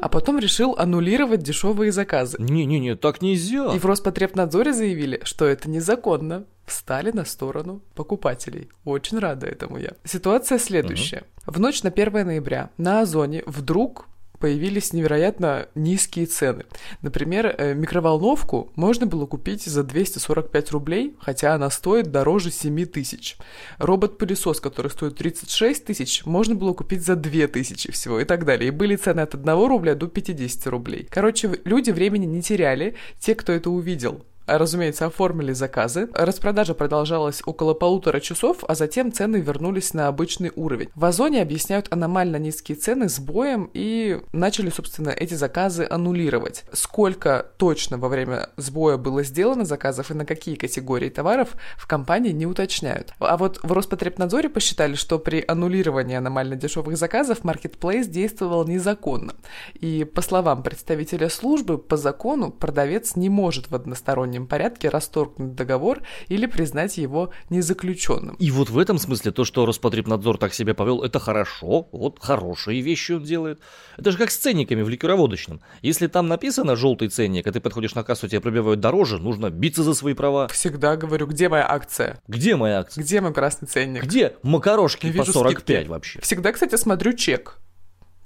а 0.00 0.08
потом 0.08 0.38
решил 0.38 0.74
аннулировать 0.78 1.42
дешевые 1.42 1.92
заказы. 1.92 2.36
Не-не-не, 2.40 2.96
так 2.96 3.22
нельзя. 3.22 3.74
И 3.74 3.78
в 3.78 3.86
Роспотребнадзоре 3.86 4.72
заявили, 4.72 5.20
что 5.24 5.46
это 5.46 5.70
незаконно. 5.70 6.44
Встали 6.64 7.12
на 7.12 7.24
сторону 7.24 7.80
покупателей. 7.94 8.68
Очень 8.84 9.20
рада 9.20 9.46
этому 9.46 9.78
я. 9.78 9.92
Ситуация 10.04 10.58
следующая. 10.58 11.24
Угу. 11.46 11.54
В 11.54 11.60
ночь 11.60 11.82
на 11.84 11.90
1 11.90 12.26
ноября 12.26 12.70
на 12.76 13.02
Озоне 13.02 13.44
вдруг 13.46 14.06
появились 14.38 14.92
невероятно 14.92 15.68
низкие 15.74 16.26
цены. 16.26 16.64
Например, 17.02 17.46
э, 17.46 17.74
микроволновку 17.74 18.72
можно 18.76 19.06
было 19.06 19.26
купить 19.26 19.64
за 19.64 19.82
245 19.82 20.70
рублей, 20.70 21.14
хотя 21.18 21.54
она 21.54 21.70
стоит 21.70 22.10
дороже 22.10 22.50
7 22.50 22.86
тысяч. 22.86 23.36
Робот-пылесос, 23.78 24.60
который 24.60 24.90
стоит 24.90 25.16
36 25.16 25.84
тысяч, 25.84 26.24
можно 26.24 26.54
было 26.54 26.72
купить 26.72 27.04
за 27.04 27.16
2 27.16 27.46
тысячи 27.48 27.90
всего 27.92 28.20
и 28.20 28.24
так 28.24 28.44
далее. 28.44 28.68
И 28.68 28.70
были 28.70 28.96
цены 28.96 29.20
от 29.20 29.34
1 29.34 29.46
рубля 29.66 29.94
до 29.94 30.08
50 30.08 30.66
рублей. 30.68 31.06
Короче, 31.10 31.60
люди 31.64 31.90
времени 31.90 32.26
не 32.26 32.42
теряли, 32.42 32.96
те, 33.18 33.34
кто 33.34 33.52
это 33.52 33.70
увидел 33.70 34.24
разумеется, 34.46 35.06
оформили 35.06 35.52
заказы. 35.52 36.08
Распродажа 36.14 36.74
продолжалась 36.74 37.42
около 37.44 37.74
полутора 37.74 38.20
часов, 38.20 38.58
а 38.66 38.74
затем 38.74 39.12
цены 39.12 39.36
вернулись 39.36 39.94
на 39.94 40.08
обычный 40.08 40.52
уровень. 40.54 40.88
В 40.94 41.04
Озоне 41.04 41.42
объясняют 41.42 41.88
аномально 41.90 42.36
низкие 42.36 42.76
цены 42.76 43.08
сбоем 43.08 43.70
и 43.74 44.20
начали, 44.32 44.70
собственно, 44.70 45.10
эти 45.10 45.34
заказы 45.34 45.86
аннулировать. 45.88 46.64
Сколько 46.72 47.46
точно 47.56 47.98
во 47.98 48.08
время 48.08 48.50
сбоя 48.56 48.96
было 48.96 49.22
сделано 49.22 49.64
заказов 49.64 50.10
и 50.10 50.14
на 50.14 50.24
какие 50.24 50.54
категории 50.54 51.08
товаров 51.08 51.54
в 51.76 51.86
компании 51.86 52.32
не 52.32 52.46
уточняют. 52.46 53.14
А 53.18 53.36
вот 53.36 53.60
в 53.62 53.72
Роспотребнадзоре 53.72 54.48
посчитали, 54.48 54.94
что 54.94 55.18
при 55.18 55.44
аннулировании 55.46 56.16
аномально 56.16 56.56
дешевых 56.56 56.96
заказов 56.96 57.40
Marketplace 57.40 58.06
действовал 58.06 58.66
незаконно. 58.66 59.34
И 59.74 60.04
по 60.04 60.22
словам 60.22 60.62
представителя 60.62 61.28
службы, 61.28 61.78
по 61.78 61.96
закону 61.96 62.50
продавец 62.50 63.16
не 63.16 63.28
может 63.28 63.70
в 63.70 63.74
одностороннем 63.74 64.35
одностороннем 64.36 64.46
порядке 64.46 64.88
расторгнуть 64.88 65.54
договор 65.54 66.02
или 66.28 66.46
признать 66.46 66.98
его 66.98 67.32
незаключенным. 67.50 68.36
И 68.36 68.50
вот 68.50 68.70
в 68.70 68.78
этом 68.78 68.98
смысле 68.98 69.32
то, 69.32 69.44
что 69.44 69.66
Роспотребнадзор 69.66 70.38
так 70.38 70.54
себя 70.54 70.74
повел, 70.74 71.02
это 71.02 71.18
хорошо, 71.18 71.88
вот 71.92 72.18
хорошие 72.20 72.80
вещи 72.80 73.12
он 73.12 73.24
делает. 73.24 73.60
Это 73.96 74.10
же 74.10 74.18
как 74.18 74.30
с 74.30 74.36
ценниками 74.36 74.82
в 74.82 74.88
ликероводочном. 74.88 75.60
Если 75.82 76.06
там 76.06 76.28
написано 76.28 76.76
желтый 76.76 77.08
ценник, 77.08 77.46
а 77.46 77.52
ты 77.52 77.60
подходишь 77.60 77.94
на 77.94 78.02
кассу, 78.02 78.28
тебя 78.28 78.40
пробивают 78.40 78.80
дороже, 78.80 79.18
нужно 79.18 79.50
биться 79.50 79.82
за 79.82 79.94
свои 79.94 80.14
права. 80.14 80.48
Всегда 80.48 80.96
говорю, 80.96 81.26
где 81.26 81.48
моя 81.48 81.66
акция? 81.68 82.20
Где 82.28 82.56
моя 82.56 82.80
акция? 82.80 83.02
Где 83.02 83.20
мой 83.20 83.32
красный 83.32 83.68
ценник? 83.68 84.02
Где 84.02 84.34
макарошки 84.42 85.12
по 85.12 85.24
45 85.24 85.62
скидки. 85.62 85.88
вообще? 85.88 86.20
Всегда, 86.20 86.52
кстати, 86.52 86.76
смотрю 86.76 87.12
чек 87.12 87.58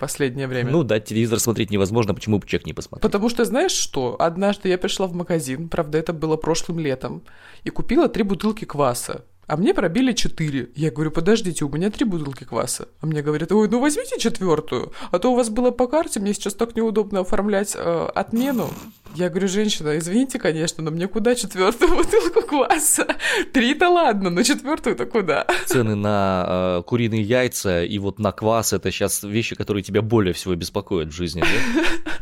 последнее 0.01 0.49
время. 0.49 0.71
Ну 0.71 0.83
да, 0.83 0.99
телевизор 0.99 1.39
смотреть 1.39 1.71
невозможно, 1.71 2.15
почему 2.15 2.39
бы 2.39 2.47
чек 2.47 2.67
не 2.67 2.73
посмотреть? 2.73 3.03
Потому 3.03 3.29
что 3.29 3.45
знаешь 3.45 3.73
что? 3.73 4.17
Однажды 4.19 4.69
я 4.69 4.79
пришла 4.79 5.07
в 5.07 5.15
магазин, 5.15 5.69
правда, 5.69 5.99
это 5.99 6.13
было 6.13 6.37
прошлым 6.37 6.81
летом, 6.81 7.23
и 7.63 7.71
купила 7.71 8.09
три 8.09 8.25
бутылки 8.25 8.65
кваса 8.65 9.25
а 9.51 9.57
мне 9.57 9.75
пробили 9.75 10.13
4. 10.13 10.71
Я 10.77 10.91
говорю, 10.93 11.11
подождите, 11.11 11.65
у 11.65 11.69
меня 11.69 11.91
три 11.91 12.05
бутылки 12.05 12.45
кваса. 12.45 12.87
А 13.01 13.07
мне 13.07 13.21
говорят, 13.21 13.51
ой, 13.51 13.69
ну 13.69 13.81
возьмите 13.81 14.17
четвертую, 14.21 14.93
а 15.11 15.19
то 15.19 15.33
у 15.33 15.35
вас 15.35 15.51
было 15.51 15.73
по 15.73 15.89
карте, 15.89 16.21
мне 16.21 16.35
сейчас 16.35 16.55
так 16.55 16.77
неудобно 16.77 17.21
оформлять 17.21 17.75
э, 17.75 18.09
отмену. 18.15 18.71
Я 19.17 19.29
говорю, 19.29 19.49
женщина, 19.49 19.99
извините, 19.99 20.39
конечно, 20.39 20.85
но 20.85 20.93
мне 20.93 21.09
куда 21.09 21.35
четвертую 21.35 21.97
бутылку 21.97 22.43
кваса? 22.43 23.09
Три-то 23.53 23.89
ладно, 23.89 24.31
но 24.31 24.45
четвертую-то 24.45 25.07
куда? 25.07 25.47
Цены 25.67 25.97
на 25.97 26.79
э, 26.79 26.83
куриные 26.87 27.23
яйца 27.23 27.83
и 27.83 27.99
вот 27.99 28.21
на 28.21 28.31
квас 28.31 28.73
это 28.73 28.93
сейчас 28.93 29.25
вещи, 29.25 29.57
которые 29.57 29.83
тебя 29.83 30.01
более 30.01 30.33
всего 30.33 30.55
беспокоят 30.55 31.09
в 31.09 31.13
жизни, 31.13 31.41
да? 31.41 32.03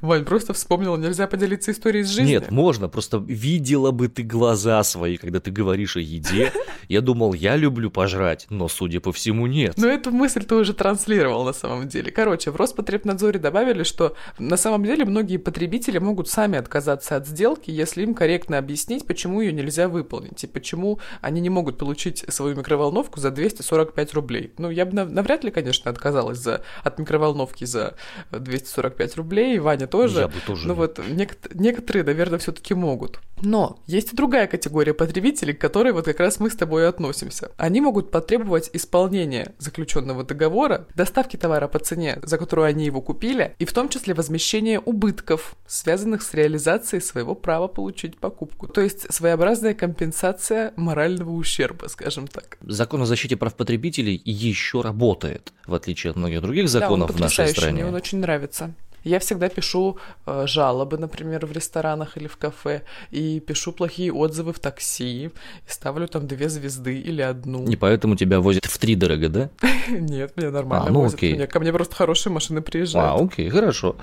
Вань, 0.00 0.24
просто 0.24 0.52
вспомнила, 0.52 0.96
нельзя 0.96 1.26
поделиться 1.26 1.72
историей 1.72 2.02
из 2.02 2.08
жизни? 2.08 2.30
Нет, 2.30 2.50
можно, 2.50 2.88
просто 2.88 3.18
видела 3.18 3.90
бы 3.90 4.08
ты 4.08 4.22
глаза 4.22 4.82
свои, 4.82 5.16
когда 5.16 5.40
ты 5.40 5.50
говоришь 5.50 5.96
о 5.96 6.00
еде. 6.00 6.52
Я 6.88 7.02
думал, 7.02 7.34
я 7.34 7.56
люблю 7.56 7.90
пожрать, 7.90 8.46
но, 8.48 8.66
судя 8.66 9.00
по 9.00 9.12
всему, 9.12 9.46
нет. 9.46 9.74
Но 9.76 9.88
эту 9.88 10.10
мысль 10.10 10.42
ты 10.44 10.54
уже 10.54 10.72
транслировал 10.72 11.44
на 11.44 11.52
самом 11.52 11.86
деле. 11.86 12.10
Короче, 12.10 12.50
в 12.50 12.56
Роспотребнадзоре 12.56 13.38
добавили, 13.38 13.82
что 13.82 14.16
на 14.38 14.56
самом 14.56 14.84
деле 14.84 15.04
многие 15.04 15.36
потребители 15.36 15.98
могут 15.98 16.30
сами 16.30 16.56
отказаться 16.56 17.16
от 17.16 17.26
сделки, 17.26 17.70
если 17.70 18.02
им 18.02 18.14
корректно 18.14 18.56
объяснить, 18.56 19.06
почему 19.06 19.42
ее 19.42 19.52
нельзя 19.52 19.88
выполнить, 19.88 20.42
и 20.44 20.46
почему 20.46 20.98
они 21.20 21.42
не 21.42 21.50
могут 21.50 21.76
получить 21.76 22.24
свою 22.28 22.56
микроволновку 22.56 23.20
за 23.20 23.30
245 23.30 24.14
рублей. 24.14 24.52
Ну, 24.56 24.70
я 24.70 24.86
бы 24.86 24.92
навряд 24.94 25.44
ли, 25.44 25.50
конечно, 25.50 25.90
отказалась 25.90 26.38
за, 26.38 26.62
от 26.84 26.98
микроволновки 26.98 27.66
за 27.66 27.96
245 28.30 29.16
рублей, 29.16 29.58
Ваня 29.58 29.87
тоже. 29.88 30.20
Я 30.20 30.28
бы 30.28 30.34
тоже. 30.46 30.68
Ну 30.68 30.74
вот 30.74 30.98
нек- 30.98 31.50
некоторые, 31.54 32.04
наверное, 32.04 32.38
все-таки 32.38 32.74
могут. 32.74 33.20
Но 33.42 33.78
есть 33.86 34.12
и 34.12 34.16
другая 34.16 34.46
категория 34.46 34.94
потребителей, 34.94 35.54
к 35.54 35.60
которой 35.60 35.92
вот 35.92 36.04
как 36.04 36.20
раз 36.20 36.40
мы 36.40 36.50
с 36.50 36.56
тобой 36.56 36.88
относимся. 36.88 37.50
Они 37.56 37.80
могут 37.80 38.10
потребовать 38.10 38.70
исполнения 38.72 39.54
заключенного 39.58 40.24
договора, 40.24 40.86
доставки 40.94 41.36
товара 41.36 41.68
по 41.68 41.78
цене, 41.78 42.18
за 42.22 42.38
которую 42.38 42.66
они 42.66 42.84
его 42.84 43.00
купили, 43.00 43.54
и 43.58 43.64
в 43.64 43.72
том 43.72 43.88
числе 43.88 44.14
возмещения 44.14 44.80
убытков, 44.80 45.54
связанных 45.66 46.22
с 46.22 46.34
реализацией 46.34 47.00
своего 47.00 47.34
права 47.34 47.68
получить 47.68 48.18
покупку. 48.18 48.66
То 48.68 48.80
есть 48.80 49.12
своеобразная 49.12 49.74
компенсация 49.74 50.72
морального 50.76 51.30
ущерба, 51.30 51.86
скажем 51.88 52.26
так. 52.26 52.58
Закон 52.60 53.02
о 53.02 53.06
защите 53.06 53.36
прав 53.36 53.54
потребителей 53.54 54.20
еще 54.24 54.80
работает, 54.80 55.52
в 55.66 55.74
отличие 55.74 56.10
от 56.10 56.16
многих 56.16 56.42
других 56.42 56.68
законов 56.68 57.08
да, 57.08 57.14
он 57.14 57.18
в 57.18 57.20
нашей 57.20 57.48
стране. 57.48 57.82
Мне 57.82 57.86
он 57.86 57.94
очень 57.94 58.18
нравится. 58.18 58.74
Я 59.04 59.18
всегда 59.18 59.48
пишу 59.48 59.98
э, 60.26 60.46
жалобы, 60.46 60.98
например, 60.98 61.46
в 61.46 61.52
ресторанах 61.52 62.16
или 62.16 62.26
в 62.26 62.36
кафе, 62.36 62.82
и 63.10 63.40
пишу 63.40 63.72
плохие 63.72 64.12
отзывы 64.12 64.52
в 64.52 64.58
такси, 64.58 65.26
и 65.26 65.30
ставлю 65.66 66.08
там 66.08 66.26
две 66.26 66.48
звезды 66.48 66.98
или 66.98 67.22
одну. 67.22 67.66
И 67.66 67.76
поэтому 67.76 68.16
тебя 68.16 68.40
возят 68.40 68.64
в 68.64 68.78
три 68.78 68.94
дорого, 68.94 69.28
да? 69.28 69.50
Нет, 69.88 70.32
мне 70.36 70.50
нормально 70.50 70.88
а, 70.88 70.90
ну, 70.90 71.00
возят. 71.00 71.18
Окей. 71.18 71.34
Меня, 71.34 71.46
ко 71.46 71.60
мне 71.60 71.72
просто 71.72 71.94
хорошие 71.94 72.32
машины 72.32 72.60
приезжают. 72.60 73.20
А, 73.20 73.24
окей, 73.24 73.48
хорошо. 73.48 73.96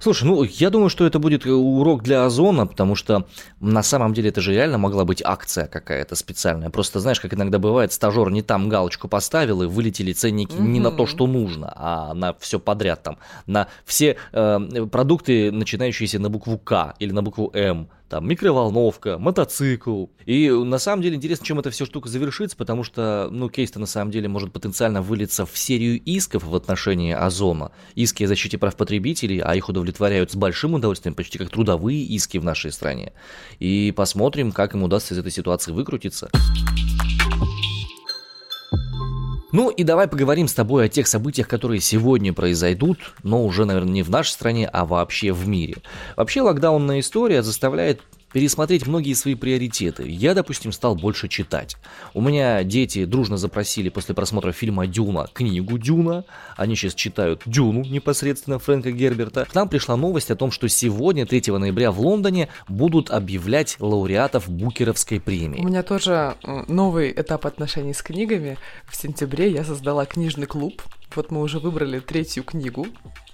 Слушай, 0.00 0.24
ну, 0.24 0.42
я 0.42 0.70
думаю, 0.70 0.88
что 0.88 1.06
это 1.06 1.18
будет 1.18 1.46
урок 1.46 2.02
для 2.02 2.24
Озона, 2.24 2.66
потому 2.66 2.94
что 2.94 3.26
на 3.60 3.82
самом 3.82 4.14
деле 4.14 4.30
это 4.30 4.40
же 4.40 4.52
реально 4.52 4.78
могла 4.78 5.04
быть 5.04 5.22
акция 5.24 5.66
какая-то 5.66 6.14
специальная. 6.14 6.70
Просто, 6.70 7.00
знаешь, 7.00 7.20
как 7.20 7.34
иногда 7.34 7.58
бывает, 7.58 7.92
стажер 7.92 8.30
не 8.30 8.42
там 8.42 8.68
галочку 8.68 9.08
поставил, 9.08 9.62
и 9.62 9.66
вылетели 9.66 10.12
ценники 10.12 10.52
mm-hmm. 10.52 10.66
не 10.66 10.80
на 10.80 10.90
то, 10.90 11.06
что 11.06 11.26
нужно, 11.26 11.72
а 11.76 12.14
на 12.14 12.34
все 12.38 12.58
подряд 12.58 13.02
там, 13.02 13.18
на 13.46 13.68
все 13.84 14.16
Э, 14.38 14.86
продукты, 14.92 15.50
начинающиеся 15.50 16.18
на 16.18 16.28
букву 16.28 16.58
К 16.58 16.94
или 16.98 17.10
на 17.10 17.22
букву 17.22 17.50
М, 17.54 17.88
там 18.10 18.28
микроволновка, 18.28 19.16
мотоцикл. 19.16 20.08
И 20.26 20.50
на 20.50 20.76
самом 20.76 21.02
деле 21.02 21.16
интересно, 21.16 21.46
чем 21.46 21.58
эта 21.58 21.70
вся 21.70 21.86
штука 21.86 22.10
завершится, 22.10 22.54
потому 22.54 22.84
что, 22.84 23.28
ну, 23.30 23.48
кейс-то 23.48 23.80
на 23.80 23.86
самом 23.86 24.10
деле 24.10 24.28
может 24.28 24.52
потенциально 24.52 25.00
вылиться 25.00 25.46
в 25.46 25.56
серию 25.56 25.98
исков 26.02 26.44
в 26.44 26.54
отношении 26.54 27.14
Озона. 27.14 27.72
Иски 27.94 28.24
о 28.24 28.28
защите 28.28 28.58
прав 28.58 28.76
потребителей, 28.76 29.38
а 29.38 29.56
их 29.56 29.70
удовлетворяют 29.70 30.32
с 30.32 30.36
большим 30.36 30.74
удовольствием, 30.74 31.14
почти 31.14 31.38
как 31.38 31.48
трудовые 31.48 32.02
иски 32.02 32.36
в 32.36 32.44
нашей 32.44 32.72
стране. 32.72 33.14
И 33.58 33.90
посмотрим, 33.96 34.52
как 34.52 34.74
им 34.74 34.82
удастся 34.82 35.14
из 35.14 35.18
этой 35.18 35.32
ситуации 35.32 35.72
выкрутиться. 35.72 36.28
Ну 39.56 39.70
и 39.70 39.84
давай 39.84 40.06
поговорим 40.06 40.48
с 40.48 40.52
тобой 40.52 40.84
о 40.84 40.88
тех 40.90 41.06
событиях, 41.06 41.48
которые 41.48 41.80
сегодня 41.80 42.34
произойдут, 42.34 42.98
но 43.22 43.42
уже, 43.42 43.64
наверное, 43.64 43.94
не 43.94 44.02
в 44.02 44.10
нашей 44.10 44.32
стране, 44.32 44.68
а 44.70 44.84
вообще 44.84 45.32
в 45.32 45.48
мире. 45.48 45.76
Вообще 46.14 46.42
локдаунная 46.42 47.00
история 47.00 47.42
заставляет 47.42 48.02
пересмотреть 48.36 48.86
многие 48.86 49.14
свои 49.14 49.34
приоритеты. 49.34 50.06
Я, 50.06 50.34
допустим, 50.34 50.70
стал 50.70 50.94
больше 50.94 51.26
читать. 51.26 51.78
У 52.12 52.20
меня 52.20 52.62
дети 52.64 53.06
дружно 53.06 53.38
запросили 53.38 53.88
после 53.88 54.14
просмотра 54.14 54.52
фильма 54.52 54.86
«Дюна» 54.86 55.26
книгу 55.32 55.78
«Дюна». 55.78 56.26
Они 56.54 56.76
сейчас 56.76 56.92
читают 56.92 57.40
«Дюну» 57.46 57.82
непосредственно 57.82 58.58
Фрэнка 58.58 58.92
Герберта. 58.92 59.46
К 59.46 59.54
нам 59.54 59.70
пришла 59.70 59.96
новость 59.96 60.30
о 60.30 60.36
том, 60.36 60.50
что 60.50 60.68
сегодня, 60.68 61.24
3 61.24 61.44
ноября, 61.46 61.90
в 61.90 61.98
Лондоне 61.98 62.50
будут 62.68 63.10
объявлять 63.10 63.78
лауреатов 63.80 64.50
Букеровской 64.50 65.18
премии. 65.18 65.62
У 65.62 65.66
меня 65.66 65.82
тоже 65.82 66.36
э, 66.42 66.64
новый 66.68 67.12
этап 67.12 67.46
отношений 67.46 67.94
с 67.94 68.02
книгами. 68.02 68.58
В 68.86 68.96
сентябре 68.96 69.50
я 69.50 69.64
создала 69.64 70.04
книжный 70.04 70.46
клуб. 70.46 70.82
Вот 71.14 71.30
мы 71.30 71.40
уже 71.40 71.58
выбрали 71.58 72.00
третью 72.00 72.44
книгу 72.44 72.86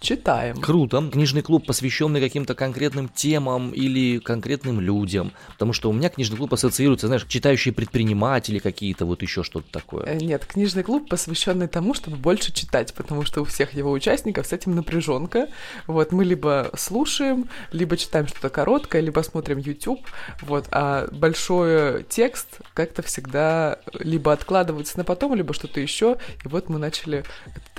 читаем. 0.03 0.57
Круто. 0.57 1.09
Книжный 1.11 1.43
клуб, 1.43 1.67
посвященный 1.67 2.21
каким-то 2.21 2.55
конкретным 2.55 3.09
темам 3.09 3.71
или 3.71 4.19
конкретным 4.19 4.81
людям. 4.81 5.33
Потому 5.53 5.73
что 5.73 5.89
у 5.89 5.93
меня 5.93 6.09
книжный 6.09 6.37
клуб 6.37 6.53
ассоциируется, 6.53 7.07
знаешь, 7.07 7.25
читающие 7.27 7.73
предприниматели 7.73 8.59
какие-то, 8.59 9.07
вот 9.07 9.23
еще 9.23 9.43
что-то 9.43 9.71
такое. 9.71 10.05
Э, 10.05 10.19
нет, 10.19 10.45
книжный 10.45 10.83
клуб 10.83 11.09
посвященный 11.09 11.69
тому, 11.69 11.95
чтобы 11.95 12.17
больше 12.17 12.53
читать, 12.53 12.93
потому 12.95 13.25
что 13.25 13.43
у 13.43 13.45
всех 13.45 13.75
его 13.75 13.91
участников 13.91 14.47
с 14.47 14.53
этим 14.53 14.75
напряженка. 14.75 15.49
Вот 15.87 16.13
мы 16.13 16.25
либо 16.25 16.71
слушаем, 16.77 17.49
либо 17.71 17.97
читаем 17.97 18.27
что-то 18.27 18.51
короткое, 18.51 19.01
либо 19.03 19.21
смотрим 19.21 19.59
YouTube. 19.59 20.01
Вот, 20.43 20.67
а 20.73 21.09
большой 21.13 22.05
текст 22.05 22.61
как-то 22.75 23.03
всегда 23.03 23.79
либо 23.99 24.33
откладывается 24.33 24.99
на 24.99 25.05
потом, 25.05 25.35
либо 25.35 25.55
что-то 25.55 25.81
еще. 25.81 26.19
И 26.45 26.49
вот 26.49 26.69
мы 26.69 26.79
начали 26.79 27.25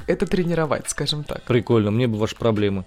это 0.08 0.26
тренировать, 0.26 0.90
скажем 0.90 1.24
так. 1.24 1.44
Прикольно, 1.44 1.92
мне 1.92 2.08
бы 2.08 2.18
ваши 2.18 2.36
проблемы. 2.36 2.86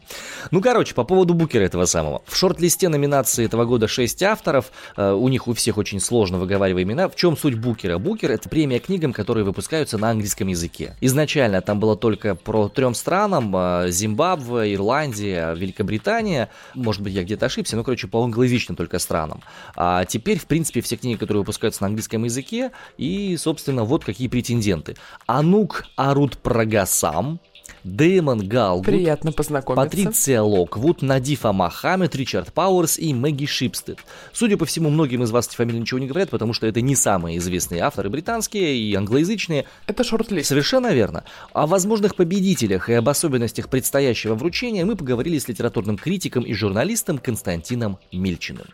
Ну, 0.50 0.60
короче, 0.60 0.94
по 0.94 1.04
поводу 1.04 1.34
букера 1.34 1.62
этого 1.62 1.86
самого. 1.86 2.22
В 2.26 2.36
шорт-листе 2.36 2.88
номинации 2.88 3.44
этого 3.44 3.64
года 3.64 3.88
6 3.88 4.22
авторов, 4.22 4.70
э, 4.96 5.12
у 5.12 5.28
них 5.28 5.48
у 5.48 5.54
всех 5.54 5.78
очень 5.78 6.00
сложно 6.00 6.38
выговаривая 6.38 6.82
имена. 6.82 7.08
В 7.08 7.16
чем 7.16 7.36
суть 7.36 7.54
букера? 7.54 7.98
Букер— 7.98 8.30
это 8.32 8.48
премия 8.48 8.78
книгам, 8.78 9.12
которые 9.12 9.44
выпускаются 9.44 9.98
на 9.98 10.10
английском 10.10 10.48
языке. 10.48 10.94
Изначально 11.00 11.62
там 11.62 11.80
было 11.80 11.96
только 11.96 12.34
про 12.34 12.68
трем 12.68 12.94
странам, 12.94 13.54
э, 13.56 13.90
Зимбабве, 13.90 14.74
Ирландия, 14.74 15.54
Великобритания. 15.54 16.50
Может 16.74 17.02
быть, 17.02 17.14
я 17.14 17.22
где-то 17.22 17.46
ошибся, 17.46 17.76
но, 17.76 17.84
короче, 17.84 18.08
по 18.08 18.22
англоязычным 18.22 18.76
только 18.76 18.98
странам. 18.98 19.42
А 19.74 20.04
теперь, 20.04 20.38
в 20.38 20.46
принципе, 20.46 20.80
все 20.80 20.96
книги, 20.96 21.16
которые 21.16 21.40
выпускаются 21.40 21.82
на 21.82 21.88
английском 21.88 22.24
языке, 22.24 22.72
и, 22.98 23.36
собственно, 23.38 23.84
вот 23.84 24.04
какие 24.04 24.28
претенденты. 24.28 24.96
Анук 25.26 25.86
Арут 25.96 26.38
Прагасам, 26.86 27.40
Дэймон 27.82 28.48
Галгут, 28.48 28.86
Приятно 28.86 29.32
познакомиться. 29.32 29.84
Патриция 29.84 30.42
Локвуд, 30.42 31.02
Надифа 31.02 31.52
Мохаммед, 31.52 32.14
Ричард 32.14 32.52
Пауэрс 32.52 32.98
и 32.98 33.12
Мэгги 33.12 33.46
Шипстед. 33.46 33.98
Судя 34.32 34.56
по 34.56 34.64
всему, 34.66 34.88
многим 34.90 35.24
из 35.24 35.32
вас 35.32 35.48
эти 35.48 35.56
фамилии 35.56 35.80
ничего 35.80 35.98
не 35.98 36.06
говорят, 36.06 36.30
потому 36.30 36.52
что 36.52 36.66
это 36.66 36.80
не 36.80 36.94
самые 36.94 37.38
известные 37.38 37.82
авторы 37.82 38.08
британские 38.08 38.76
и 38.76 38.94
англоязычные. 38.94 39.66
Это 39.88 40.04
шорт-лист. 40.04 40.48
Совершенно 40.48 40.92
верно. 40.92 41.24
О 41.52 41.66
возможных 41.66 42.14
победителях 42.14 42.88
и 42.88 42.94
об 42.94 43.08
особенностях 43.08 43.68
предстоящего 43.68 44.34
вручения 44.34 44.84
мы 44.84 44.94
поговорили 44.94 45.38
с 45.38 45.48
литературным 45.48 45.96
критиком 45.98 46.44
и 46.44 46.52
журналистом 46.54 47.18
Константином 47.18 47.98
Мильчиным. 48.12 48.66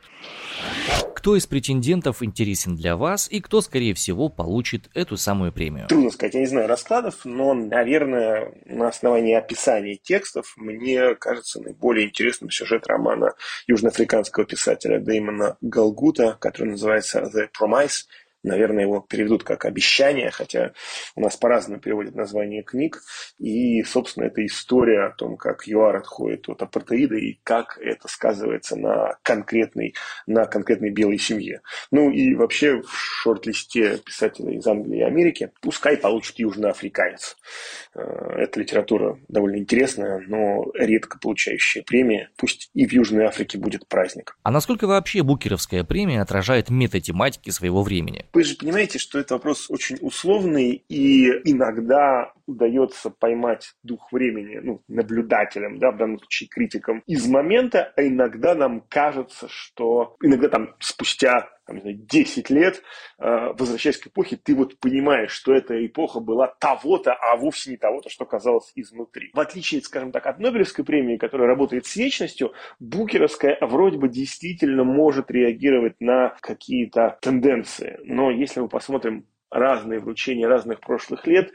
Кто 1.14 1.36
из 1.36 1.46
претендентов 1.46 2.20
интересен 2.22 2.74
для 2.74 2.96
вас 2.96 3.28
и 3.30 3.40
кто, 3.40 3.60
скорее 3.60 3.94
всего, 3.94 4.28
получит 4.28 4.90
эту 4.92 5.16
самую 5.16 5.52
премию? 5.52 5.86
Трудно 5.86 6.10
сказать, 6.10 6.34
я 6.34 6.40
не 6.40 6.46
знаю 6.46 6.66
раскладов, 6.66 7.24
но, 7.24 7.54
наверное, 7.54 8.52
на 8.64 8.88
основании 8.88 9.34
описания 9.34 9.94
текстов 9.94 10.54
мне 10.56 11.14
кажется 11.14 11.60
наиболее 11.60 12.08
интересным 12.08 12.50
сюжет 12.50 12.88
романа 12.88 13.34
южноафриканского 13.68 14.46
писателя 14.46 14.98
Дэймона 14.98 15.58
Галгута, 15.60 16.36
который 16.40 16.70
называется 16.70 17.20
«The 17.20 17.48
Promise», 17.56 18.06
Наверное, 18.42 18.84
его 18.84 19.00
переведут 19.00 19.44
как 19.44 19.64
обещание, 19.64 20.30
хотя 20.30 20.72
у 21.14 21.20
нас 21.20 21.36
по-разному 21.36 21.80
переводят 21.80 22.14
название 22.14 22.62
книг. 22.62 23.02
И, 23.38 23.82
собственно, 23.84 24.24
это 24.24 24.44
история 24.44 25.04
о 25.04 25.10
том, 25.10 25.36
как 25.36 25.66
ЮАР 25.66 25.96
отходит 25.96 26.48
от 26.48 26.62
апартеида 26.62 27.16
и 27.16 27.38
как 27.44 27.78
это 27.80 28.08
сказывается 28.08 28.76
на 28.76 29.16
конкретной, 29.22 29.94
на 30.26 30.46
конкретной 30.46 30.90
белой 30.90 31.18
семье. 31.18 31.62
Ну 31.90 32.10
и 32.10 32.34
вообще 32.34 32.82
в 32.82 32.90
шорт-листе 32.90 33.98
писателя 33.98 34.52
из 34.52 34.66
Англии 34.66 34.98
и 34.98 35.02
Америки 35.02 35.50
пускай 35.60 35.96
получит 35.96 36.38
южноафриканец. 36.38 37.36
Э, 37.94 38.00
эта 38.38 38.60
литература 38.60 39.18
довольно 39.28 39.56
интересная, 39.56 40.20
но 40.26 40.66
редко 40.74 41.18
получающая 41.18 41.82
премии. 41.82 42.28
Пусть 42.36 42.70
и 42.74 42.86
в 42.86 42.92
Южной 42.92 43.24
Африке 43.24 43.58
будет 43.58 43.86
праздник. 43.86 44.36
А 44.42 44.50
насколько 44.50 44.86
вообще 44.86 45.22
Букеровская 45.22 45.84
премия 45.84 46.20
отражает 46.22 46.70
метатематики 46.70 47.50
своего 47.50 47.82
времени? 47.82 48.26
Вы 48.32 48.44
же 48.44 48.56
понимаете, 48.56 48.98
что 48.98 49.18
это 49.18 49.34
вопрос 49.34 49.70
очень 49.70 49.98
условный, 50.00 50.82
и 50.88 51.26
иногда 51.44 52.32
удается 52.46 53.10
поймать 53.10 53.74
дух 53.82 54.12
времени, 54.12 54.60
ну, 54.62 54.82
наблюдателям, 54.88 55.78
да, 55.78 55.92
в 55.92 55.96
данном 55.96 56.18
случае 56.18 56.48
критикам, 56.48 57.02
из 57.06 57.26
момента, 57.26 57.92
а 57.96 58.02
иногда 58.02 58.54
нам 58.54 58.80
кажется, 58.88 59.46
что 59.48 60.16
иногда 60.22 60.48
там 60.48 60.74
спустя 60.78 61.48
там, 61.66 61.76
не 61.76 61.82
знаю, 61.82 61.96
10 61.96 62.50
лет, 62.50 62.82
э, 63.18 63.52
возвращаясь 63.56 63.98
к 63.98 64.08
эпохе, 64.08 64.36
ты 64.36 64.54
вот 64.54 64.78
понимаешь, 64.80 65.30
что 65.30 65.54
эта 65.54 65.84
эпоха 65.86 66.20
была 66.20 66.48
того-то, 66.48 67.12
а 67.12 67.36
вовсе 67.36 67.70
не 67.70 67.76
того-то, 67.76 68.08
что 68.08 68.24
казалось 68.24 68.72
изнутри. 68.74 69.30
В 69.32 69.40
отличие, 69.40 69.80
скажем 69.80 70.12
так, 70.12 70.26
от 70.26 70.38
Нобелевской 70.38 70.84
премии, 70.84 71.16
которая 71.16 71.46
работает 71.46 71.86
с 71.86 71.96
вечностью, 71.96 72.52
Букеровская 72.80 73.58
вроде 73.60 73.98
бы 73.98 74.08
действительно 74.08 74.84
может 74.84 75.30
реагировать 75.30 76.00
на 76.00 76.36
какие-то 76.40 77.18
тенденции. 77.20 78.00
Но 78.04 78.30
если 78.30 78.60
мы 78.60 78.68
посмотрим 78.68 79.26
разные 79.52 80.00
вручения 80.00 80.48
разных 80.48 80.80
прошлых 80.80 81.26
лет, 81.26 81.52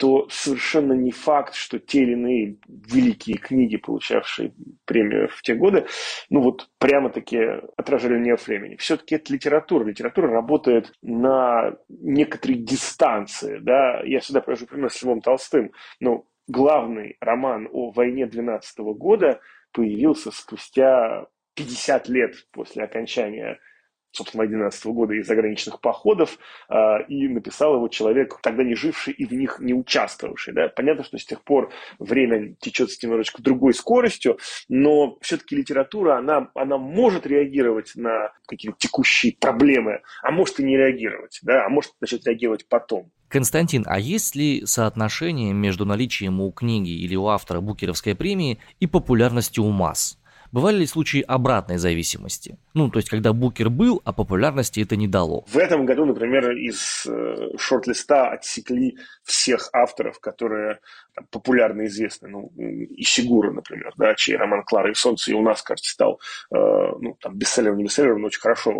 то 0.00 0.26
совершенно 0.30 0.94
не 0.94 1.10
факт, 1.10 1.54
что 1.54 1.78
те 1.78 2.04
или 2.04 2.12
иные 2.12 2.56
великие 2.66 3.36
книги, 3.36 3.76
получавшие 3.76 4.54
премию 4.86 5.28
в 5.28 5.42
те 5.42 5.54
годы, 5.54 5.88
ну 6.30 6.40
вот 6.40 6.70
прямо-таки 6.78 7.38
отражали 7.76 8.18
не 8.18 8.34
времени. 8.34 8.76
Все-таки 8.76 9.16
это 9.16 9.30
литература. 9.30 9.84
Литература 9.84 10.28
работает 10.28 10.94
на 11.02 11.76
некоторой 11.90 12.56
дистанции. 12.56 13.58
Да? 13.58 14.00
Я 14.02 14.22
сюда 14.22 14.40
привожу 14.40 14.66
пример 14.66 14.90
с 14.90 15.02
Львом 15.02 15.20
Толстым. 15.20 15.72
Но 16.00 16.24
главный 16.48 17.18
роман 17.20 17.68
о 17.70 17.90
войне 17.90 18.24
12 18.24 18.78
года 18.78 19.38
появился 19.70 20.30
спустя 20.30 21.26
50 21.56 22.08
лет 22.08 22.46
после 22.52 22.84
окончания 22.84 23.60
собственно, 24.12 24.44
2011 24.46 24.86
года 24.86 25.14
из 25.14 25.26
заграничных 25.26 25.80
походов, 25.80 26.38
э, 26.68 26.74
и 27.08 27.28
написал 27.28 27.74
его 27.74 27.88
человек, 27.88 28.38
тогда 28.42 28.62
не 28.62 28.74
живший 28.74 29.12
и 29.12 29.24
в 29.24 29.32
них 29.32 29.58
не 29.60 29.74
участвовавший. 29.74 30.54
Да? 30.54 30.68
Понятно, 30.68 31.04
что 31.04 31.18
с 31.18 31.24
тех 31.24 31.42
пор 31.42 31.70
время 31.98 32.54
течет 32.60 32.90
с 32.90 33.02
немножечко 33.02 33.42
другой 33.42 33.74
скоростью, 33.74 34.38
но 34.68 35.18
все-таки 35.20 35.56
литература, 35.56 36.18
она, 36.18 36.50
она 36.54 36.78
может 36.78 37.26
реагировать 37.26 37.92
на 37.94 38.32
какие-то 38.46 38.76
текущие 38.78 39.34
проблемы, 39.38 40.02
а 40.22 40.30
может 40.30 40.60
и 40.60 40.64
не 40.64 40.76
реагировать, 40.76 41.38
да? 41.42 41.66
а 41.66 41.68
может 41.68 41.92
начать 42.00 42.26
реагировать 42.26 42.66
потом. 42.68 43.10
Константин, 43.28 43.84
а 43.86 44.00
есть 44.00 44.34
ли 44.34 44.66
соотношение 44.66 45.52
между 45.52 45.84
наличием 45.84 46.40
у 46.40 46.50
книги 46.50 46.90
или 46.90 47.14
у 47.14 47.28
автора 47.28 47.60
Букеровской 47.60 48.16
премии 48.16 48.58
и 48.80 48.88
популярностью 48.88 49.62
у 49.62 49.70
масс? 49.70 50.19
Бывали 50.52 50.78
ли 50.78 50.86
случаи 50.86 51.20
обратной 51.20 51.78
зависимости? 51.78 52.58
Ну, 52.74 52.90
то 52.90 52.98
есть, 52.98 53.08
когда 53.08 53.32
букер 53.32 53.70
был, 53.70 54.02
а 54.04 54.12
популярности 54.12 54.80
это 54.80 54.96
не 54.96 55.06
дало. 55.06 55.44
В 55.46 55.56
этом 55.56 55.86
году, 55.86 56.04
например, 56.04 56.50
из 56.52 57.06
э, 57.06 57.56
шорт-листа 57.56 58.30
отсекли 58.30 58.96
всех 59.22 59.70
авторов, 59.72 60.18
которые 60.18 60.80
там, 61.14 61.26
популярно 61.30 61.86
известны. 61.86 62.28
Ну, 62.28 62.52
Исигура, 62.96 63.52
например, 63.52 63.92
да, 63.96 64.14
чей 64.14 64.36
роман 64.36 64.64
«Клара 64.64 64.90
и 64.90 64.94
солнце» 64.94 65.30
и 65.30 65.34
у 65.34 65.42
нас, 65.42 65.62
кажется, 65.62 65.92
стал 65.92 66.20
э, 66.52 66.56
ну, 66.56 67.16
там, 67.20 67.36
бестселлером, 67.36 67.78
не 67.78 67.84
бестселлером, 67.84 68.22
но 68.22 68.26
очень 68.26 68.40
хорошо 68.40 68.72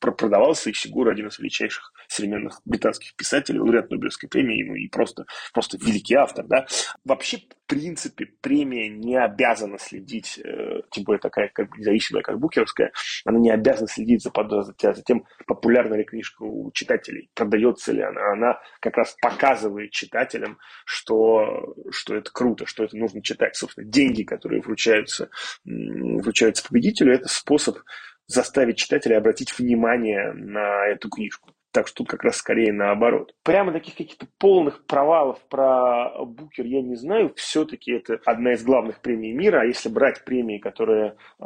продавался. 0.00 0.70
Исигура 0.70 1.12
один 1.12 1.28
из 1.28 1.38
величайших 1.38 1.92
современных 2.08 2.60
британских 2.64 3.14
писателей, 3.16 3.60
лауреат 3.60 3.90
Нобелевской 3.90 4.28
премии, 4.28 4.64
ну 4.64 4.74
и 4.74 4.88
просто, 4.88 5.26
просто 5.52 5.76
великий 5.78 6.14
автор. 6.14 6.46
Да. 6.46 6.66
Вообще, 7.04 7.42
принципе, 7.66 8.26
премия 8.40 8.88
не 8.88 9.16
обязана 9.16 9.78
следить, 9.78 10.38
э, 10.38 10.82
тем 10.90 11.04
более 11.04 11.20
такая 11.20 11.50
как 11.52 11.76
независимая, 11.76 12.22
как 12.22 12.38
Букеровская, 12.38 12.92
она 13.24 13.38
не 13.38 13.50
обязана 13.50 13.88
следить 13.88 14.22
за, 14.22 14.30
за 14.32 15.02
тем, 15.02 15.24
популярна 15.46 15.94
ли 15.94 16.04
книжка 16.04 16.42
у 16.42 16.70
читателей, 16.72 17.30
продается 17.34 17.92
ли 17.92 18.02
она. 18.02 18.32
Она 18.32 18.60
как 18.80 18.96
раз 18.96 19.16
показывает 19.20 19.90
читателям, 19.90 20.58
что, 20.84 21.74
что 21.90 22.14
это 22.14 22.30
круто, 22.32 22.66
что 22.66 22.84
это 22.84 22.96
нужно 22.96 23.22
читать. 23.22 23.56
Собственно, 23.56 23.86
деньги, 23.86 24.22
которые 24.22 24.62
вручаются, 24.62 25.30
вручаются 25.64 26.66
победителю, 26.68 27.14
это 27.14 27.28
способ 27.28 27.78
заставить 28.26 28.78
читателя 28.78 29.18
обратить 29.18 29.56
внимание 29.58 30.32
на 30.32 30.86
эту 30.86 31.08
книжку 31.08 31.55
Так 31.76 31.88
что 31.88 31.98
тут 31.98 32.08
как 32.08 32.24
раз 32.24 32.36
скорее 32.36 32.72
наоборот. 32.72 33.34
Прямо 33.42 33.70
таких 33.70 33.96
каких-то 33.96 34.26
полных 34.38 34.86
провалов 34.86 35.38
про 35.50 36.24
Букер 36.24 36.64
я 36.64 36.80
не 36.80 36.96
знаю. 36.96 37.34
Все-таки 37.36 37.92
это 37.92 38.18
одна 38.24 38.54
из 38.54 38.64
главных 38.64 39.02
премий 39.02 39.32
мира. 39.32 39.60
А 39.60 39.66
если 39.66 39.90
брать 39.90 40.24
премии, 40.24 40.56
которые 40.56 41.16
э, 41.38 41.44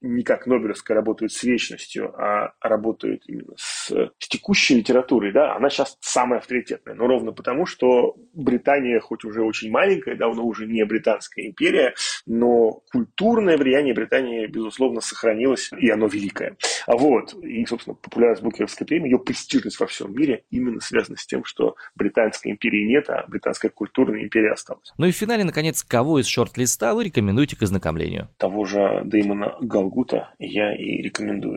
не 0.00 0.22
как 0.22 0.46
Нобелевская 0.46 0.96
работают 0.96 1.32
с 1.32 1.42
вечностью, 1.42 2.14
а 2.16 2.52
работают 2.60 3.24
именно 3.26 3.54
с, 3.56 3.90
с 3.90 4.28
текущей 4.28 4.76
литературой, 4.76 5.32
да, 5.32 5.56
она 5.56 5.70
сейчас 5.70 5.96
самая 6.00 6.38
авторитетная. 6.38 6.94
Но 6.94 7.08
ровно 7.08 7.32
потому, 7.32 7.66
что 7.66 8.14
Британия, 8.34 9.00
хоть 9.00 9.24
уже 9.24 9.42
очень 9.42 9.72
маленькая, 9.72 10.14
давно 10.14 10.44
уже 10.44 10.66
не 10.66 10.84
британская 10.84 11.48
империя, 11.48 11.94
но 12.26 12.82
культурное 12.92 13.56
влияние 13.56 13.92
Британии, 13.92 14.46
безусловно, 14.46 15.00
сохранилось, 15.00 15.70
и 15.76 15.90
оно 15.90 16.06
великое. 16.06 16.56
А 16.86 16.96
вот, 16.96 17.34
и, 17.42 17.66
собственно, 17.66 17.96
популярность 17.96 18.42
Букеровской 18.42 18.86
премии, 18.86 19.10
ее 19.10 19.18
престижность 19.32 19.80
во 19.80 19.86
всем 19.86 20.14
мире 20.14 20.44
именно 20.50 20.80
связана 20.80 21.16
с 21.16 21.26
тем, 21.26 21.42
что 21.46 21.74
Британской 21.94 22.52
империи 22.52 22.84
нет, 22.86 23.08
а 23.08 23.24
британская 23.26 23.70
культурная 23.70 24.22
империя 24.22 24.52
осталась. 24.52 24.92
Ну 24.98 25.06
и 25.06 25.10
в 25.10 25.16
финале, 25.16 25.42
наконец, 25.42 25.82
кого 25.82 26.18
из 26.18 26.26
шорт-листа 26.26 26.94
вы 26.94 27.04
рекомендуете 27.04 27.56
к 27.56 27.62
ознакомлению? 27.62 28.28
Того 28.36 28.66
же 28.66 29.00
Дэймона 29.06 29.56
Галгута 29.62 30.34
я 30.38 30.76
и 30.76 31.00
рекомендую. 31.00 31.56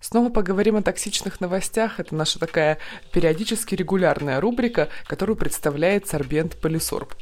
Снова 0.00 0.28
поговорим 0.28 0.76
о 0.76 0.82
токсичных 0.82 1.40
новостях. 1.40 2.00
Это 2.00 2.14
наша 2.14 2.40
такая 2.40 2.78
периодически 3.12 3.74
регулярная 3.74 4.40
рубрика, 4.40 4.88
которую 5.06 5.36
представляет 5.36 6.08
Сорбент 6.08 6.56
Полисорб. 6.60 7.14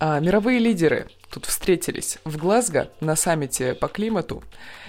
А, 0.00 0.20
мировые 0.20 0.58
лидеры 0.58 1.08
тут 1.30 1.46
встретились 1.46 2.18
в 2.24 2.36
Глазго 2.36 2.90
на 3.00 3.16
саммите 3.16 3.74
по 3.74 3.88
климату 3.88 4.42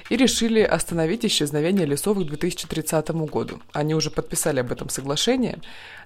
и 0.09 0.17
решили 0.17 0.61
остановить 0.61 1.25
исчезновение 1.25 1.85
лесов 1.85 2.17
к 2.17 2.23
2030 2.23 3.09
году. 3.29 3.61
Они 3.73 3.93
уже 3.93 4.09
подписали 4.09 4.59
об 4.59 4.71
этом 4.71 4.89
соглашение. 4.89 5.59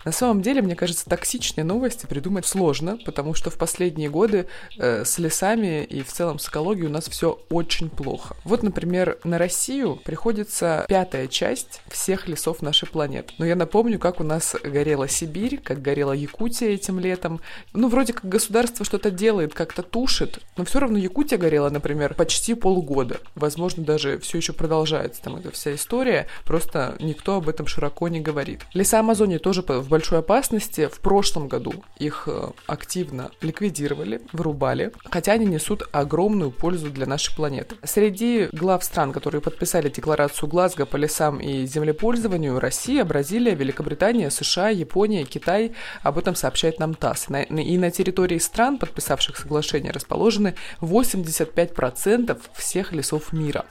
На 0.06 0.12
самом 0.12 0.42
деле, 0.42 0.62
мне 0.62 0.76
кажется, 0.76 1.06
токсичные 1.06 1.64
новости 1.64 2.06
придумать 2.06 2.46
сложно, 2.46 2.98
потому 3.06 3.34
что 3.34 3.50
в 3.50 3.58
последние 3.58 4.10
годы 4.10 4.48
э, 4.78 5.06
с 5.06 5.18
лесами 5.18 5.84
и 5.86 6.04
в 6.04 6.12
целом 6.12 6.40
с 6.40 6.50
экологией 6.50 6.88
у 6.88 6.92
нас 6.92 7.08
все 7.08 7.40
очень 7.50 7.90
плохо. 7.90 8.36
Вот, 8.44 8.64
например, 8.64 9.18
на 9.24 9.38
Россию 9.38 9.96
приходится 10.04 10.86
пятая 10.90 11.28
часть 11.28 11.82
всех 11.88 12.28
лесов 12.28 12.62
нашей 12.62 12.90
планеты. 12.90 13.34
Но 13.38 13.46
я 13.46 13.56
напомню, 13.56 13.98
как 13.98 14.20
у 14.20 14.24
нас 14.24 14.56
горела 14.62 15.08
Сибирь, 15.08 15.62
как 15.64 15.82
горела 15.82 16.12
Якутия 16.12 16.70
этим 16.70 17.00
летом. 17.00 17.40
Ну, 17.72 17.88
вроде 17.88 18.12
как 18.12 18.28
государство 18.28 18.53
что-то 18.84 19.12
делает, 19.12 19.54
как-то 19.54 19.84
тушит, 19.84 20.40
но 20.58 20.66
все 20.66 20.80
равно 20.80 20.98
Якутия 20.98 21.38
горела, 21.38 21.70
например, 21.70 22.14
почти 22.14 22.54
полгода. 22.54 23.20
Возможно, 23.36 23.84
даже 23.84 24.20
все 24.20 24.38
еще 24.38 24.54
продолжается 24.54 25.22
там 25.22 25.36
эта 25.38 25.52
вся 25.52 25.76
история, 25.76 26.28
просто 26.46 26.96
никто 27.00 27.36
об 27.36 27.50
этом 27.50 27.68
широко 27.68 28.08
не 28.08 28.22
говорит. 28.22 28.62
Леса 28.74 29.00
Амазонии 29.00 29.38
тоже 29.38 29.62
в 29.62 29.90
большой 29.90 30.20
опасности. 30.20 30.88
В 30.88 31.00
прошлом 31.00 31.48
году 31.48 31.74
их 31.98 32.24
э, 32.28 32.52
активно 32.68 33.32
ликвидировали, 33.42 34.22
вырубали, 34.32 34.92
хотя 35.10 35.34
они 35.34 35.46
несут 35.46 35.84
огромную 35.92 36.52
пользу 36.52 36.90
для 36.90 37.06
нашей 37.06 37.36
планеты. 37.36 37.76
Среди 37.84 38.50
глав 38.52 38.84
стран, 38.84 39.12
которые 39.12 39.42
подписали 39.42 39.90
декларацию 39.90 40.50
Глазго 40.50 40.86
по 40.86 40.98
лесам 40.98 41.40
и 41.40 41.66
землепользованию, 41.66 42.60
Россия, 42.60 43.04
Бразилия, 43.06 43.56
Великобритания, 43.56 44.30
США, 44.30 44.70
Япония, 44.70 45.26
Китай, 45.26 45.74
об 46.02 46.18
этом 46.18 46.36
сообщает 46.36 46.80
нам 46.80 46.94
ТАСС. 46.94 47.28
И 47.50 47.78
на 47.78 47.92
территории 47.92 48.33
стран, 48.40 48.78
подписавших 48.78 49.38
соглашение, 49.38 49.92
расположены 49.92 50.56
85% 50.82 52.40
всех 52.54 52.92
лесов 52.92 53.34
мира. 53.34 53.66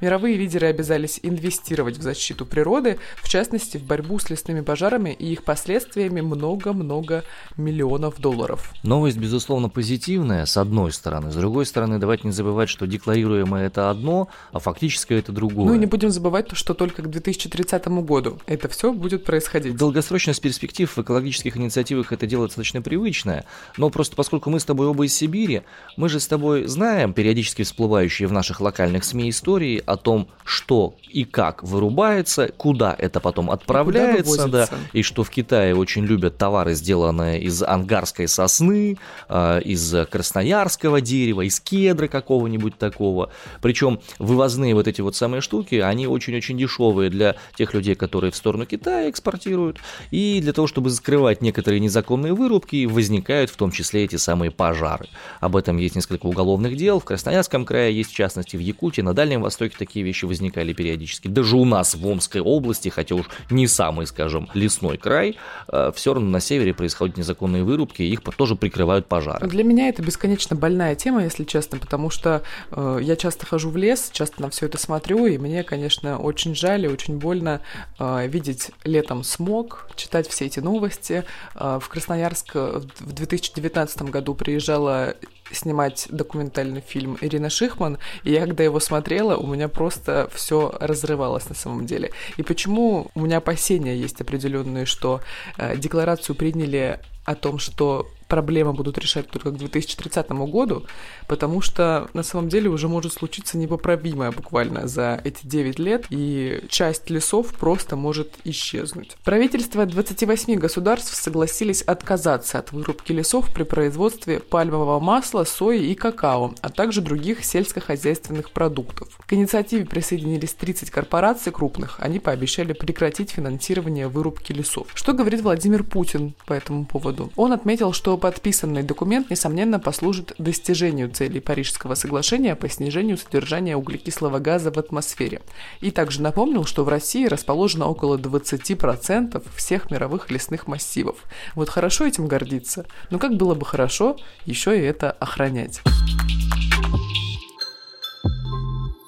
Мировые 0.00 0.36
лидеры 0.36 0.68
обязались 0.68 1.18
инвестировать 1.22 1.98
в 1.98 2.02
защиту 2.02 2.46
природы, 2.46 2.98
в 3.16 3.28
частности, 3.28 3.78
в 3.78 3.82
борьбу 3.82 4.18
с 4.18 4.30
лесными 4.30 4.60
пожарами 4.60 5.10
и 5.10 5.32
их 5.32 5.42
последствиями 5.42 6.20
много-много 6.20 7.24
миллионов 7.56 8.20
долларов. 8.20 8.72
Новость, 8.82 9.18
безусловно, 9.18 9.68
позитивная, 9.68 10.46
с 10.46 10.56
одной 10.56 10.92
стороны. 10.92 11.32
С 11.32 11.34
другой 11.34 11.66
стороны, 11.66 11.98
давайте 11.98 12.28
не 12.28 12.32
забывать, 12.32 12.68
что 12.68 12.86
декларируемое 12.86 13.66
это 13.66 13.90
одно, 13.90 14.28
а 14.52 14.60
фактически 14.60 15.14
это 15.14 15.32
другое. 15.32 15.66
Ну 15.66 15.74
и 15.74 15.78
не 15.78 15.86
будем 15.86 16.10
забывать, 16.10 16.48
что 16.52 16.74
только 16.74 17.02
к 17.02 17.10
2030 17.10 17.88
году 17.88 18.38
это 18.46 18.68
все 18.68 18.92
будет 18.92 19.24
происходить. 19.24 19.76
Долгосрочность 19.76 20.40
перспектив 20.40 20.90
в 20.90 20.98
экологических 20.98 21.56
инициативах 21.56 22.12
это 22.12 22.26
дело 22.26 22.46
достаточно 22.46 22.82
привычное, 22.82 23.44
но 23.76 23.90
просто 23.90 24.14
поскольку 24.14 24.50
мы 24.50 24.60
с 24.60 24.64
тобой 24.64 24.86
оба 24.86 25.06
из 25.06 25.14
Сибири, 25.14 25.62
мы 25.96 26.08
же 26.08 26.20
с 26.20 26.26
тобой 26.28 26.66
знаем 26.66 27.12
периодически 27.12 27.62
всплывающие 27.62 28.28
в 28.28 28.32
наших 28.32 28.60
локальных 28.60 29.04
СМИ 29.04 29.30
истории 29.30 29.82
о 29.88 29.96
том, 29.96 30.28
что 30.44 30.94
и 31.10 31.24
как 31.24 31.62
вырубается, 31.62 32.48
куда 32.56 32.94
это 32.96 33.20
потом 33.20 33.50
отправляется, 33.50 34.46
и 34.46 34.50
да, 34.50 34.68
и 34.92 35.02
что 35.02 35.24
в 35.24 35.30
Китае 35.30 35.74
очень 35.74 36.04
любят 36.04 36.36
товары, 36.38 36.74
сделанные 36.74 37.40
из 37.40 37.62
ангарской 37.62 38.28
сосны, 38.28 38.98
э, 39.28 39.60
из 39.62 39.94
красноярского 40.10 41.00
дерева, 41.00 41.42
из 41.42 41.60
кедра 41.60 42.08
какого-нибудь 42.08 42.78
такого. 42.78 43.30
Причем 43.60 44.00
вывозные 44.18 44.74
вот 44.74 44.88
эти 44.88 45.00
вот 45.00 45.16
самые 45.16 45.40
штуки, 45.40 45.76
они 45.76 46.06
очень-очень 46.06 46.58
дешевые 46.58 47.10
для 47.10 47.36
тех 47.56 47.74
людей, 47.74 47.94
которые 47.94 48.30
в 48.30 48.36
сторону 48.36 48.66
Китая 48.66 49.10
экспортируют, 49.10 49.78
и 50.10 50.40
для 50.40 50.52
того, 50.52 50.66
чтобы 50.66 50.90
скрывать 50.90 51.42
некоторые 51.42 51.80
незаконные 51.80 52.34
вырубки, 52.34 52.86
возникают 52.86 53.50
в 53.50 53.56
том 53.56 53.70
числе 53.70 54.04
эти 54.04 54.16
самые 54.16 54.50
пожары. 54.50 55.08
Об 55.40 55.56
этом 55.56 55.78
есть 55.78 55.94
несколько 55.94 56.26
уголовных 56.26 56.76
дел, 56.76 57.00
в 57.00 57.04
Красноярском 57.04 57.64
крае 57.64 57.96
есть, 57.96 58.10
в 58.10 58.14
частности, 58.14 58.56
в 58.56 58.60
Якутии, 58.60 59.00
на 59.00 59.14
Дальнем 59.14 59.42
Востоке 59.42 59.76
такие 59.78 60.04
вещи 60.04 60.24
возникали 60.24 60.72
периодически. 60.72 61.28
Даже 61.28 61.56
у 61.56 61.64
нас 61.64 61.94
в 61.94 62.06
Омской 62.06 62.40
области, 62.40 62.88
хотя 62.88 63.14
уж 63.14 63.26
не 63.50 63.66
самый, 63.66 64.06
скажем, 64.06 64.48
лесной 64.54 64.98
край, 64.98 65.36
э, 65.68 65.92
все 65.94 66.14
равно 66.14 66.28
на 66.28 66.40
севере 66.40 66.74
происходят 66.74 67.16
незаконные 67.16 67.64
вырубки, 67.64 68.02
и 68.02 68.12
их 68.12 68.20
тоже 68.36 68.56
прикрывают 68.56 69.06
пожары. 69.06 69.46
Для 69.48 69.64
меня 69.64 69.88
это 69.88 70.02
бесконечно 70.02 70.56
больная 70.56 70.94
тема, 70.94 71.24
если 71.24 71.44
честно, 71.44 71.78
потому 71.78 72.10
что 72.10 72.42
э, 72.70 72.98
я 73.02 73.16
часто 73.16 73.46
хожу 73.46 73.70
в 73.70 73.76
лес, 73.76 74.10
часто 74.12 74.42
на 74.42 74.50
все 74.50 74.66
это 74.66 74.78
смотрю, 74.78 75.26
и 75.26 75.38
мне, 75.38 75.62
конечно, 75.62 76.18
очень 76.18 76.54
жаль 76.54 76.84
и 76.84 76.88
очень 76.88 77.18
больно 77.18 77.60
э, 77.98 78.26
видеть 78.28 78.70
летом 78.84 79.24
смог, 79.24 79.88
читать 79.96 80.28
все 80.28 80.46
эти 80.46 80.60
новости. 80.60 81.24
Э, 81.54 81.78
в 81.80 81.88
Красноярск 81.88 82.54
в 82.54 83.12
2019 83.12 84.02
году 84.02 84.34
приезжала 84.34 85.14
снимать 85.52 86.06
документальный 86.10 86.80
фильм 86.80 87.18
Ирина 87.20 87.50
Шихман, 87.50 87.98
и 88.24 88.32
я 88.32 88.40
когда 88.40 88.64
его 88.64 88.80
смотрела, 88.80 89.36
у 89.36 89.46
меня 89.46 89.68
просто 89.68 90.28
все 90.34 90.74
разрывалось 90.80 91.48
на 91.48 91.54
самом 91.54 91.86
деле. 91.86 92.12
И 92.36 92.42
почему 92.42 93.10
у 93.14 93.20
меня 93.20 93.38
опасения 93.38 93.96
есть 93.96 94.20
определенные, 94.20 94.86
что 94.86 95.20
э, 95.56 95.76
декларацию 95.76 96.36
приняли 96.36 97.00
о 97.24 97.34
том, 97.34 97.58
что 97.58 98.08
проблемы 98.28 98.72
будут 98.72 98.98
решать 98.98 99.28
только 99.28 99.50
к 99.50 99.56
2030 99.56 100.30
году, 100.30 100.84
потому 101.26 101.60
что 101.60 102.08
на 102.12 102.22
самом 102.22 102.48
деле 102.48 102.68
уже 102.68 102.88
может 102.88 103.12
случиться 103.14 103.58
непоправимое 103.58 104.30
буквально 104.30 104.86
за 104.86 105.20
эти 105.24 105.46
9 105.46 105.78
лет, 105.78 106.06
и 106.10 106.64
часть 106.68 107.10
лесов 107.10 107.54
просто 107.54 107.96
может 107.96 108.34
исчезнуть. 108.44 109.16
Правительства 109.24 109.86
28 109.86 110.54
государств 110.56 111.14
согласились 111.14 111.82
отказаться 111.82 112.58
от 112.58 112.72
вырубки 112.72 113.12
лесов 113.12 113.52
при 113.52 113.62
производстве 113.62 114.40
пальмового 114.40 115.00
масла, 115.00 115.44
сои 115.44 115.86
и 115.86 115.94
какао, 115.94 116.54
а 116.60 116.68
также 116.68 117.00
других 117.00 117.44
сельскохозяйственных 117.44 118.50
продуктов. 118.50 119.08
К 119.26 119.32
инициативе 119.32 119.86
присоединились 119.86 120.52
30 120.52 120.90
корпораций 120.90 121.52
крупных. 121.52 121.96
Они 121.98 122.18
пообещали 122.18 122.72
прекратить 122.72 123.30
финансирование 123.30 124.08
вырубки 124.08 124.52
лесов. 124.52 124.88
Что 124.94 125.12
говорит 125.14 125.40
Владимир 125.40 125.82
Путин 125.84 126.34
по 126.46 126.52
этому 126.52 126.84
поводу? 126.84 127.32
Он 127.36 127.52
отметил, 127.52 127.92
что 127.92 128.17
подписанный 128.18 128.82
документ, 128.82 129.30
несомненно, 129.30 129.80
послужит 129.80 130.34
достижению 130.38 131.10
целей 131.10 131.40
Парижского 131.40 131.94
соглашения 131.94 132.54
по 132.56 132.68
снижению 132.68 133.16
содержания 133.16 133.76
углекислого 133.76 134.38
газа 134.38 134.70
в 134.70 134.78
атмосфере. 134.78 135.40
И 135.80 135.90
также 135.90 136.22
напомнил, 136.22 136.64
что 136.64 136.84
в 136.84 136.88
России 136.88 137.26
расположено 137.26 137.86
около 137.86 138.18
20% 138.18 139.42
всех 139.56 139.90
мировых 139.90 140.30
лесных 140.30 140.66
массивов. 140.66 141.16
Вот 141.54 141.68
хорошо 141.68 142.06
этим 142.06 142.26
гордиться, 142.26 142.86
но 143.10 143.18
как 143.18 143.36
было 143.36 143.54
бы 143.54 143.64
хорошо 143.64 144.16
еще 144.44 144.78
и 144.78 144.82
это 144.82 145.10
охранять. 145.10 145.80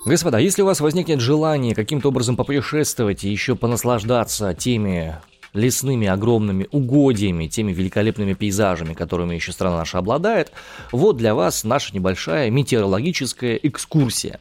Господа, 0.06 0.38
если 0.38 0.62
у 0.62 0.66
вас 0.66 0.80
возникнет 0.80 1.20
желание 1.20 1.74
каким-то 1.74 2.08
образом 2.08 2.34
попутешествовать 2.34 3.22
и 3.24 3.30
еще 3.30 3.54
понаслаждаться 3.54 4.54
теми 4.54 5.20
лесными 5.52 6.06
огромными 6.06 6.68
угодьями, 6.70 7.46
теми 7.46 7.72
великолепными 7.72 8.34
пейзажами, 8.34 8.94
которыми 8.94 9.34
еще 9.34 9.52
страна 9.52 9.78
наша 9.78 9.98
обладает, 9.98 10.52
вот 10.92 11.16
для 11.16 11.34
вас 11.34 11.64
наша 11.64 11.94
небольшая 11.94 12.50
метеорологическая 12.50 13.56
экскурсия 13.56 14.40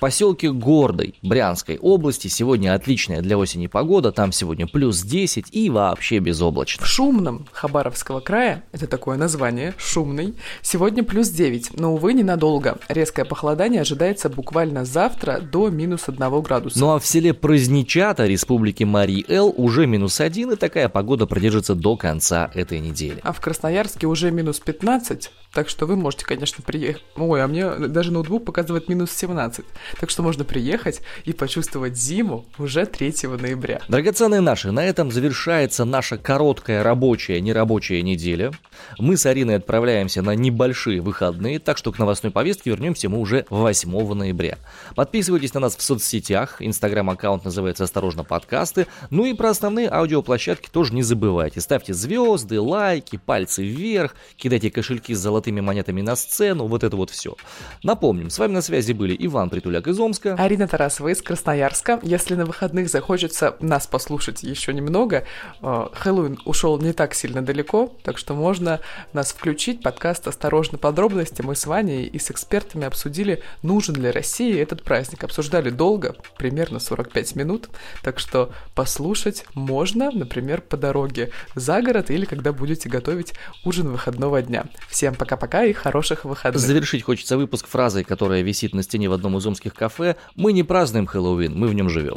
поселке 0.00 0.50
Гордой 0.50 1.14
Брянской 1.22 1.78
области 1.78 2.28
сегодня 2.28 2.74
отличная 2.74 3.20
для 3.20 3.38
осени 3.38 3.66
погода, 3.66 4.10
там 4.10 4.32
сегодня 4.32 4.66
плюс 4.66 5.02
10 5.02 5.48
и 5.52 5.70
вообще 5.70 6.18
безоблачно. 6.18 6.84
В 6.84 6.88
Шумном 6.88 7.46
Хабаровского 7.52 8.20
края, 8.20 8.64
это 8.72 8.86
такое 8.86 9.16
название, 9.16 9.74
Шумный, 9.78 10.34
сегодня 10.62 11.04
плюс 11.04 11.28
9, 11.28 11.78
но, 11.78 11.94
увы, 11.94 12.14
ненадолго. 12.14 12.78
Резкое 12.88 13.24
похолодание 13.24 13.82
ожидается 13.82 14.28
буквально 14.28 14.84
завтра 14.84 15.40
до 15.40 15.68
минус 15.68 16.08
1 16.08 16.40
градуса. 16.40 16.78
Ну 16.78 16.92
а 16.92 16.98
в 16.98 17.06
селе 17.06 17.34
Праздничата 17.34 18.26
Республики 18.26 18.84
Марий-Эл 18.84 19.54
уже 19.56 19.86
минус 19.86 20.20
1, 20.20 20.52
и 20.52 20.56
такая 20.56 20.88
погода 20.88 21.26
продержится 21.26 21.74
до 21.74 21.96
конца 21.96 22.50
этой 22.54 22.80
недели. 22.80 23.20
А 23.22 23.32
в 23.32 23.40
Красноярске 23.40 24.06
уже 24.06 24.30
минус 24.30 24.60
15, 24.60 25.30
так 25.52 25.68
что 25.68 25.86
вы 25.86 25.96
можете, 25.96 26.24
конечно, 26.24 26.64
приехать. 26.64 27.04
Ой, 27.16 27.42
а 27.42 27.46
мне 27.46 27.68
даже 27.70 28.12
ноутбук 28.12 28.44
показывает 28.44 28.88
минус 28.88 29.10
17. 29.10 29.64
Так 29.98 30.10
что 30.10 30.22
можно 30.22 30.44
приехать 30.44 31.00
и 31.24 31.32
почувствовать 31.32 31.96
зиму 31.96 32.46
уже 32.58 32.86
3 32.86 33.14
ноября. 33.40 33.80
Драгоценные 33.88 34.40
наши, 34.40 34.70
на 34.70 34.84
этом 34.84 35.10
завершается 35.10 35.84
наша 35.84 36.18
короткая 36.18 36.82
рабочая, 36.82 37.40
нерабочая 37.40 38.02
неделя. 38.02 38.52
Мы 38.98 39.16
с 39.16 39.26
Ариной 39.26 39.56
отправляемся 39.56 40.22
на 40.22 40.34
небольшие 40.34 41.00
выходные, 41.00 41.58
так 41.58 41.76
что 41.76 41.92
к 41.92 41.98
новостной 41.98 42.32
повестке 42.32 42.70
вернемся 42.70 43.08
мы 43.08 43.18
уже 43.18 43.46
8 43.50 44.14
ноября. 44.14 44.58
Подписывайтесь 44.94 45.54
на 45.54 45.60
нас 45.60 45.76
в 45.76 45.82
соцсетях, 45.82 46.56
инстаграм-аккаунт 46.60 47.44
называется 47.44 47.84
«Осторожно, 47.84 48.24
подкасты», 48.24 48.86
ну 49.10 49.24
и 49.24 49.34
про 49.34 49.50
основные 49.50 49.88
аудиоплощадки 49.88 50.68
тоже 50.70 50.94
не 50.94 51.02
забывайте. 51.02 51.60
Ставьте 51.60 51.94
звезды, 51.94 52.60
лайки, 52.60 53.16
пальцы 53.16 53.64
вверх, 53.64 54.14
кидайте 54.36 54.70
кошельки 54.70 55.14
с 55.14 55.18
золотыми 55.18 55.60
монетами 55.60 56.00
на 56.00 56.16
сцену, 56.16 56.66
вот 56.66 56.84
это 56.84 56.96
вот 56.96 57.10
все. 57.10 57.36
Напомним, 57.82 58.30
с 58.30 58.38
вами 58.38 58.52
на 58.52 58.62
связи 58.62 58.92
были 58.92 59.16
Иван 59.18 59.50
Притуляк 59.80 59.86
из 59.88 60.00
Омска, 60.00 60.34
Арина 60.34 60.68
Тарасова 60.68 61.08
из 61.08 61.22
Красноярска. 61.22 62.00
Если 62.02 62.34
на 62.34 62.44
выходных 62.44 62.88
захочется 62.88 63.56
нас 63.60 63.86
послушать 63.86 64.42
еще 64.42 64.72
немного, 64.72 65.24
э, 65.62 65.86
Хэллоуин 65.92 66.38
ушел 66.44 66.78
не 66.78 66.92
так 66.92 67.14
сильно 67.14 67.42
далеко, 67.42 67.92
так 68.02 68.18
что 68.18 68.34
можно 68.34 68.80
нас 69.12 69.32
включить. 69.32 69.82
Подкаст 69.82 70.28
«Осторожно, 70.28 70.78
подробности». 70.78 71.42
Мы 71.42 71.54
с 71.54 71.66
Ваней 71.66 72.04
и 72.04 72.18
с 72.18 72.30
экспертами 72.30 72.86
обсудили, 72.86 73.42
нужен 73.62 73.94
ли 73.96 74.10
России 74.10 74.58
этот 74.58 74.82
праздник. 74.82 75.24
Обсуждали 75.24 75.70
долго, 75.70 76.14
примерно 76.36 76.78
45 76.78 77.36
минут, 77.36 77.68
так 78.02 78.18
что 78.18 78.50
послушать 78.74 79.44
можно, 79.54 80.10
например, 80.10 80.60
по 80.60 80.76
дороге 80.76 81.30
за 81.54 81.80
город 81.80 82.10
или 82.10 82.24
когда 82.24 82.52
будете 82.52 82.88
готовить 82.88 83.34
ужин 83.64 83.88
выходного 83.88 84.42
дня. 84.42 84.66
Всем 84.88 85.14
пока-пока 85.14 85.64
и 85.64 85.72
хороших 85.72 86.24
выходных. 86.24 86.60
Завершить 86.60 87.02
хочется 87.02 87.36
выпуск 87.36 87.66
фразой, 87.66 88.04
которая 88.04 88.42
висит 88.42 88.74
на 88.74 88.82
стене 88.82 89.08
в 89.08 89.12
одном 89.12 89.38
из 89.38 89.46
омских 89.46 89.69
кафе. 89.74 90.16
Мы 90.36 90.52
не 90.52 90.62
празднуем 90.62 91.06
Хэллоуин, 91.06 91.56
мы 91.56 91.68
в 91.68 91.74
нем 91.74 91.88
живем. 91.88 92.14